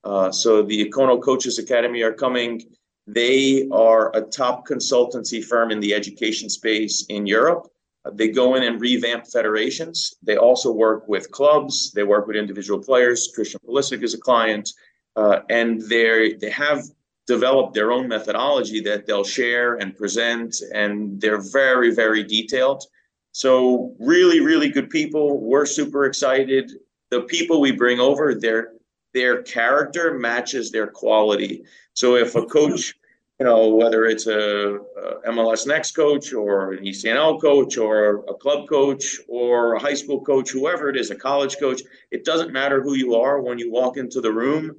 [0.03, 2.61] Uh, so the Ekkono Coaches Academy are coming.
[3.07, 7.72] They are a top consultancy firm in the education space in Europe.
[8.11, 10.15] They go in and revamp federations.
[10.21, 11.91] They also work with clubs.
[11.91, 13.31] They work with individual players.
[13.33, 14.69] Christian Pulisic is a client,
[15.15, 16.83] uh, and they they have
[17.27, 22.83] developed their own methodology that they'll share and present, and they're very very detailed.
[23.31, 25.39] So really really good people.
[25.39, 26.71] We're super excited.
[27.09, 28.73] The people we bring over, their
[29.13, 31.63] their character matches their quality.
[31.93, 32.95] So if a coach
[33.43, 38.33] you know, whether it's a, a, MLS Next coach or an ECNL coach or a
[38.33, 42.53] club coach or a high school coach, whoever it is, a college coach, it doesn't
[42.53, 43.41] matter who you are.
[43.41, 44.73] When you walk into the room,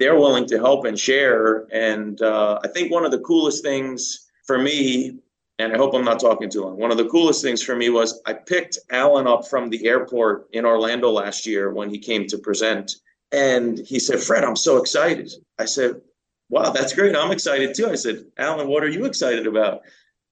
[0.00, 1.68] they're willing to help and share.
[1.72, 5.20] And uh, I think one of the coolest things for me,
[5.60, 7.88] and I hope I'm not talking too long, one of the coolest things for me
[7.88, 12.26] was I picked Alan up from the airport in Orlando last year when he came
[12.26, 12.96] to present.
[13.30, 15.30] And he said, Fred, I'm so excited.
[15.56, 16.00] I said,
[16.48, 17.16] wow, that's great.
[17.16, 17.88] I'm excited too.
[17.88, 19.82] I said, Alan, what are you excited about?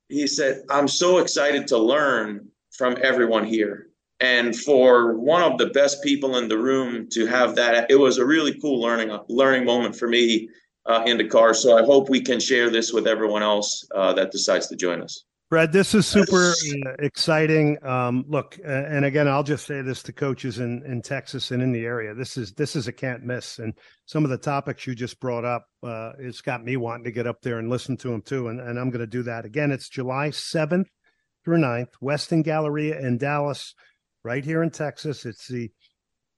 [0.08, 3.88] He said, I'm so excited to learn from everyone here.
[4.20, 8.18] And for one of the best people in the room to have that, it was
[8.18, 10.48] a really cool learning learning moment for me
[10.86, 11.52] uh, in the car.
[11.52, 15.02] So I hope we can share this with everyone else uh, that decides to join
[15.02, 15.24] us.
[15.48, 17.78] Brad, this is super uh, exciting.
[17.86, 21.62] Um, look, uh, and again, I'll just say this to coaches in, in Texas and
[21.62, 22.14] in the area.
[22.14, 23.60] This is this is a can't miss.
[23.60, 23.72] And
[24.06, 27.28] some of the topics you just brought up, uh, it's got me wanting to get
[27.28, 28.48] up there and listen to them too.
[28.48, 29.70] And, and I'm going to do that again.
[29.70, 30.86] It's July 7th
[31.44, 33.72] through 9th, Westin Galleria in Dallas,
[34.24, 35.24] right here in Texas.
[35.24, 35.70] It's the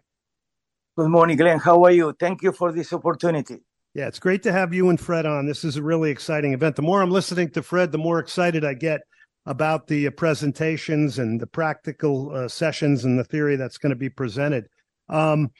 [0.96, 1.58] Good morning, Glenn.
[1.58, 2.14] How are you?
[2.18, 3.65] Thank you for this opportunity.
[3.96, 5.46] Yeah, it's great to have you and Fred on.
[5.46, 6.76] This is a really exciting event.
[6.76, 9.00] The more I'm listening to Fred, the more excited I get
[9.46, 13.96] about the uh, presentations and the practical uh, sessions and the theory that's going to
[13.96, 14.66] be presented.
[15.08, 15.50] Um,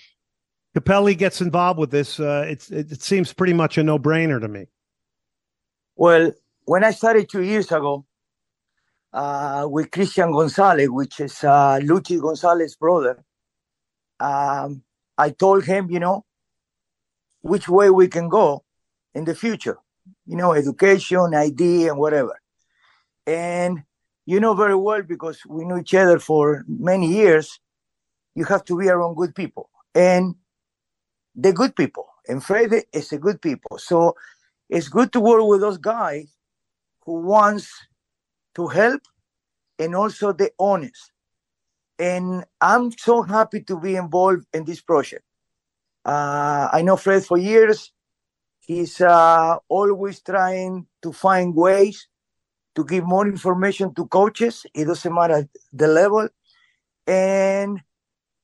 [0.76, 2.20] Capelli gets involved with this.
[2.20, 4.66] Uh, it, it seems pretty much a no brainer to me.
[5.94, 6.32] Well,
[6.66, 8.04] when I started two years ago
[9.14, 13.24] uh, with Christian Gonzalez, which is uh, Luchi Gonzalez's brother,
[14.20, 14.82] um,
[15.16, 16.26] I told him, you know,
[17.46, 18.64] which way we can go
[19.14, 19.78] in the future,
[20.26, 22.40] you know, education, ID, and whatever.
[23.26, 23.84] And
[24.26, 27.60] you know very well because we knew each other for many years,
[28.34, 29.70] you have to be around good people.
[29.94, 30.34] And
[31.36, 33.78] the good people, and Fred is a good people.
[33.78, 34.16] So
[34.68, 36.26] it's good to work with those guys
[37.04, 37.70] who wants
[38.56, 39.02] to help
[39.78, 41.12] and also the honest.
[41.98, 45.22] And I'm so happy to be involved in this project.
[46.06, 47.92] Uh, I know Fred for years.
[48.60, 52.06] He's uh, always trying to find ways
[52.76, 54.64] to give more information to coaches.
[54.72, 56.28] It doesn't matter the level.
[57.08, 57.82] And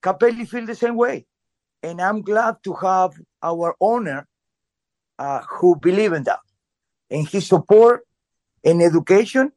[0.03, 1.27] Capelli feel the same way.
[1.85, 4.27] And I'm glad to have our owner
[5.19, 6.41] uh, who believe in that
[7.11, 8.05] and his support
[8.65, 9.53] in education.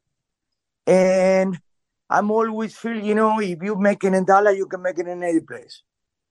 [0.85, 1.59] And
[2.07, 5.07] I'm always feel, you know, if you make it in Dallas, you can make it
[5.07, 5.81] in any place.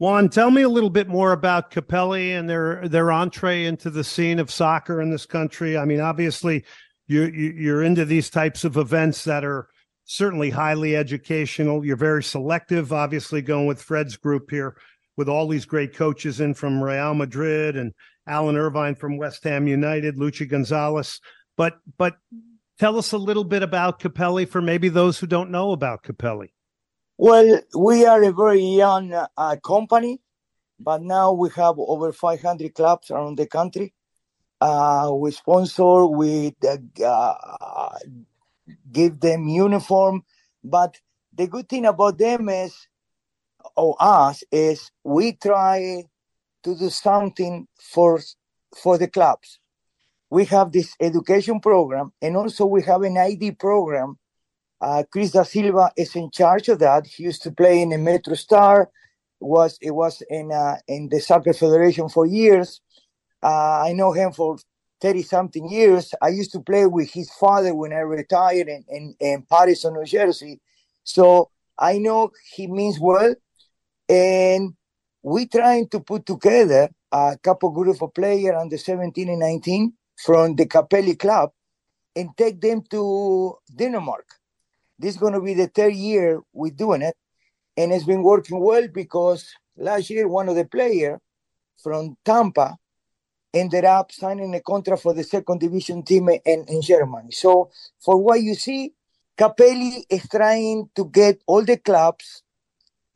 [0.04, 4.04] Juan, tell me a little bit more about Capelli and their their entree into the
[4.04, 5.78] scene of soccer in this country.
[5.78, 6.62] I mean, obviously,
[7.06, 9.66] you're you're into these types of events that are
[10.04, 11.86] certainly highly educational.
[11.86, 14.76] You're very selective, obviously, going with Fred's group here
[15.16, 17.94] with all these great coaches in from Real Madrid and
[18.28, 21.18] Alan Irvine from West Ham United, Luchi Gonzalez.
[21.56, 22.18] But but
[22.78, 26.50] tell us a little bit about Capelli for maybe those who don't know about Capelli.
[27.16, 30.20] Well, we are a very young uh, company,
[30.80, 33.94] but now we have over 500 clubs around the country.
[34.60, 36.56] Uh, we sponsor, we
[37.04, 37.98] uh,
[38.90, 40.24] give them uniform,
[40.64, 40.98] but
[41.32, 42.88] the good thing about them is,
[43.76, 46.04] or us, is we try
[46.64, 48.20] to do something for
[48.76, 49.60] for the clubs.
[50.30, 54.18] We have this education program, and also we have an ID program
[54.84, 57.06] uh, Chris da Silva is in charge of that.
[57.06, 58.90] He used to play in the Metro Star.
[59.40, 62.82] Was it was in uh, in the soccer federation for years.
[63.42, 64.58] Uh, I know him for
[65.00, 66.12] thirty something years.
[66.20, 70.04] I used to play with his father when I retired in in, in Paterson, New
[70.04, 70.60] Jersey.
[71.02, 73.34] So I know he means well,
[74.08, 74.74] and
[75.22, 80.56] we're trying to put together a couple group of players under 17 and 19 from
[80.56, 81.52] the Capelli club
[82.14, 84.26] and take them to Denmark
[84.98, 87.16] this is going to be the third year we're doing it,
[87.76, 91.18] and it's been working well because last year one of the players
[91.82, 92.76] from Tampa
[93.52, 97.30] ended up signing a contract for the second division team in, in Germany.
[97.30, 97.70] So
[98.00, 98.92] for what you see,
[99.38, 102.42] Capelli is trying to get all the clubs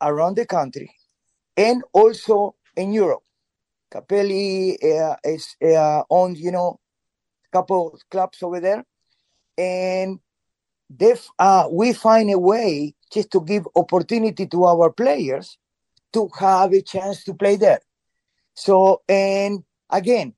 [0.01, 0.91] around the country
[1.55, 3.23] and also in Europe.
[3.91, 6.03] Capelli uh, is uh,
[6.35, 6.79] you know,
[7.45, 8.83] a couple of clubs over there,
[9.57, 10.19] and
[10.95, 15.57] def, uh, we find a way just to give opportunity to our players
[16.13, 17.81] to have a chance to play there.
[18.53, 20.33] So, and again,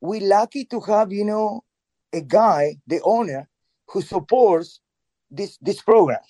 [0.00, 1.64] we lucky to have, you know,
[2.12, 3.48] a guy, the owner,
[3.88, 4.80] who supports
[5.30, 6.20] this this program.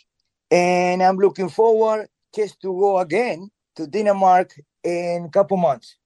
[0.51, 5.97] And I'm looking forward just to go again to Denmark in a couple months.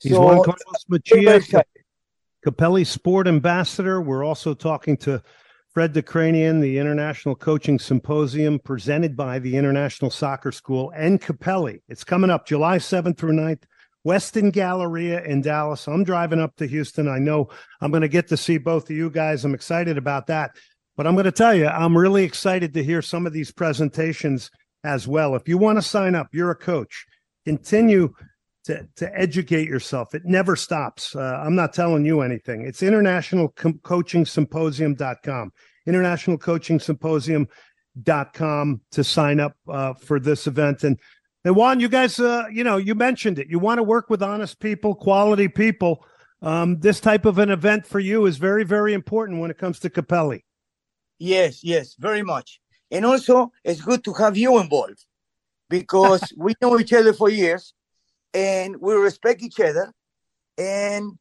[0.00, 1.62] He's so, Juan Carlos Machia,
[2.44, 4.00] Capelli Sport Ambassador.
[4.00, 5.22] We're also talking to
[5.72, 11.80] Fred Dekranian, the International Coaching Symposium presented by the International Soccer School and Capelli.
[11.88, 13.62] It's coming up July 7th through 9th,
[14.04, 15.86] Westin Galleria in Dallas.
[15.86, 17.06] I'm driving up to Houston.
[17.06, 17.50] I know
[17.80, 19.44] I'm going to get to see both of you guys.
[19.44, 20.56] I'm excited about that.
[20.96, 24.50] But I'm going to tell you, I'm really excited to hear some of these presentations
[24.82, 25.36] as well.
[25.36, 27.06] If you want to sign up, you're a coach,
[27.44, 28.12] continue
[28.64, 30.14] to, to educate yourself.
[30.14, 31.14] It never stops.
[31.16, 32.66] Uh, I'm not telling you anything.
[32.66, 35.52] It's internationalcoachingsymposium.com,
[35.88, 40.84] internationalcoachingsymposium.com to sign up uh, for this event.
[40.84, 41.00] And,
[41.44, 43.48] and Juan, you guys, uh, you know, you mentioned it.
[43.48, 46.04] You want to work with honest people, quality people.
[46.42, 49.78] Um, this type of an event for you is very, very important when it comes
[49.80, 50.40] to Capelli.
[51.18, 52.60] Yes, yes, very much.
[52.90, 55.04] And also, it's good to have you involved
[55.68, 57.74] because we know each other for years
[58.34, 59.92] and we respect each other,
[60.58, 61.18] and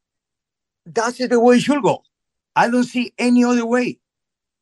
[0.85, 2.03] that's the way it should go.
[2.55, 3.99] I don't see any other way,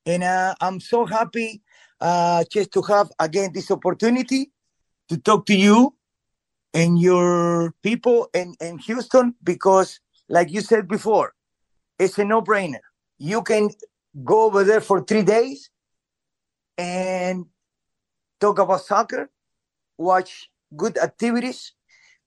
[0.05, 1.61] and uh, I'm so happy
[1.99, 4.51] uh, just to have again this opportunity
[5.09, 5.95] to talk to you
[6.73, 11.33] and your people in, in Houston because, like you said before,
[11.97, 12.81] it's a no-brainer.
[13.17, 13.69] You can
[14.23, 15.69] go over there for three days
[16.77, 17.45] and
[18.39, 19.29] talk about soccer,
[19.97, 21.73] watch good activities,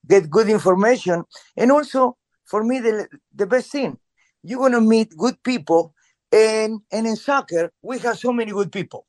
[0.09, 1.25] get good information.
[1.57, 3.99] And also, for me, the, the best thing,
[4.43, 5.95] you're going to meet good people.
[6.33, 9.07] And, and in soccer, we have so many good people.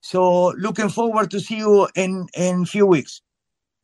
[0.00, 3.22] So looking forward to see you in in few weeks.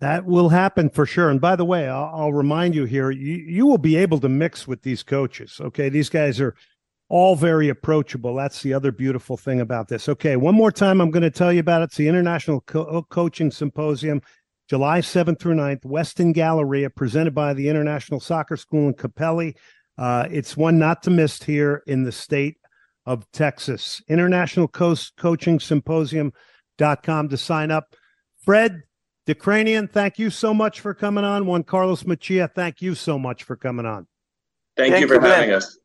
[0.00, 1.30] That will happen for sure.
[1.30, 4.28] And by the way, I'll, I'll, remind you here, you, you will be able to
[4.28, 5.58] mix with these coaches.
[5.60, 5.88] Okay.
[5.88, 6.54] These guys are
[7.08, 8.34] all very approachable.
[8.34, 10.08] That's the other beautiful thing about this.
[10.08, 10.36] Okay.
[10.36, 11.84] One more time, I'm going to tell you about it.
[11.84, 14.22] It's the International Co- Coaching Symposium,
[14.70, 19.56] July 7th through 9th, Westin Galleria, presented by the International Soccer School in Capelli.
[19.98, 22.56] Uh, it's one not to miss here in the state
[23.04, 24.00] of Texas.
[24.08, 27.96] International Co- Coaching Symposium.com to sign up.
[28.44, 28.82] Fred,
[29.26, 31.46] Dekranian, thank you so much for coming on.
[31.46, 34.06] Juan Carlos Machia, thank you so much for coming on.
[34.76, 35.80] Thank, thank you for you, having us.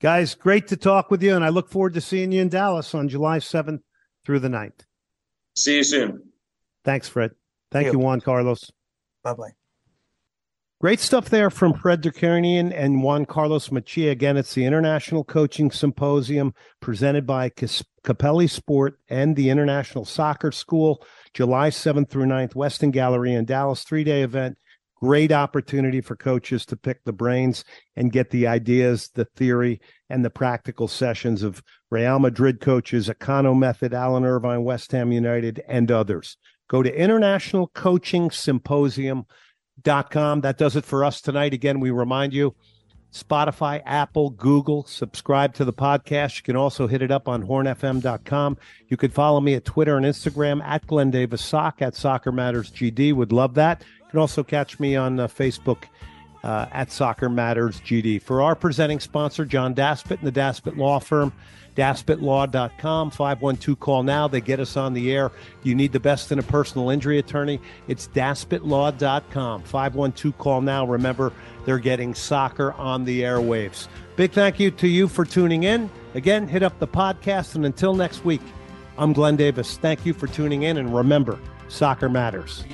[0.00, 2.94] Guys, great to talk with you, and I look forward to seeing you in Dallas
[2.94, 3.80] on July 7th
[4.24, 4.84] through the 9th.
[5.56, 6.22] See you soon.
[6.84, 7.32] Thanks, Fred.
[7.74, 7.98] Thank, you.
[7.98, 8.70] Juan Carlos.
[9.24, 9.50] Bye bye.
[10.80, 14.12] Great stuff there from Fred Dekranian and Juan Carlos Machia.
[14.12, 21.04] Again, it's the International Coaching Symposium presented by Capelli Sport and the International Soccer School.
[21.32, 24.56] July 7th through 9th, Westin Galleria in Dallas, three day event.
[24.94, 27.64] Great opportunity for coaches to pick the brains
[27.96, 33.58] and get the ideas, the theory, and the practical sessions of Real Madrid coaches, Ekkono
[33.58, 36.36] Method, Alan Irvine, West Ham United, and others.
[36.68, 40.40] Go to International Coaching Symposium.com.
[40.40, 41.54] That does it for us tonight.
[41.54, 42.54] Again, we remind you
[43.14, 44.84] Spotify, Apple, Google.
[44.84, 46.38] Subscribe to the podcast.
[46.38, 48.58] You can also hit it up on hornfm.com.
[48.88, 52.72] You can follow me at Twitter and Instagram at Glenn Davis Sock at Soccer Matters
[52.72, 53.14] GD.
[53.14, 53.84] Would love that.
[54.00, 55.84] You can also catch me on uh, Facebook
[56.42, 58.20] uh, at Soccer Matters GD.
[58.20, 61.32] For our presenting sponsor, John Daspit and the Daspit Law Firm,
[61.76, 64.28] daspitlaw.com, 512 call now.
[64.28, 65.32] They get us on the air.
[65.62, 67.60] You need the best in a personal injury attorney.
[67.88, 70.86] It's daspitlaw.com, 512 call now.
[70.86, 71.32] Remember,
[71.64, 73.88] they're getting soccer on the airwaves.
[74.16, 75.90] Big thank you to you for tuning in.
[76.14, 77.56] Again, hit up the podcast.
[77.56, 78.42] And until next week,
[78.96, 79.76] I'm Glenn Davis.
[79.78, 80.76] Thank you for tuning in.
[80.76, 82.64] And remember, soccer matters.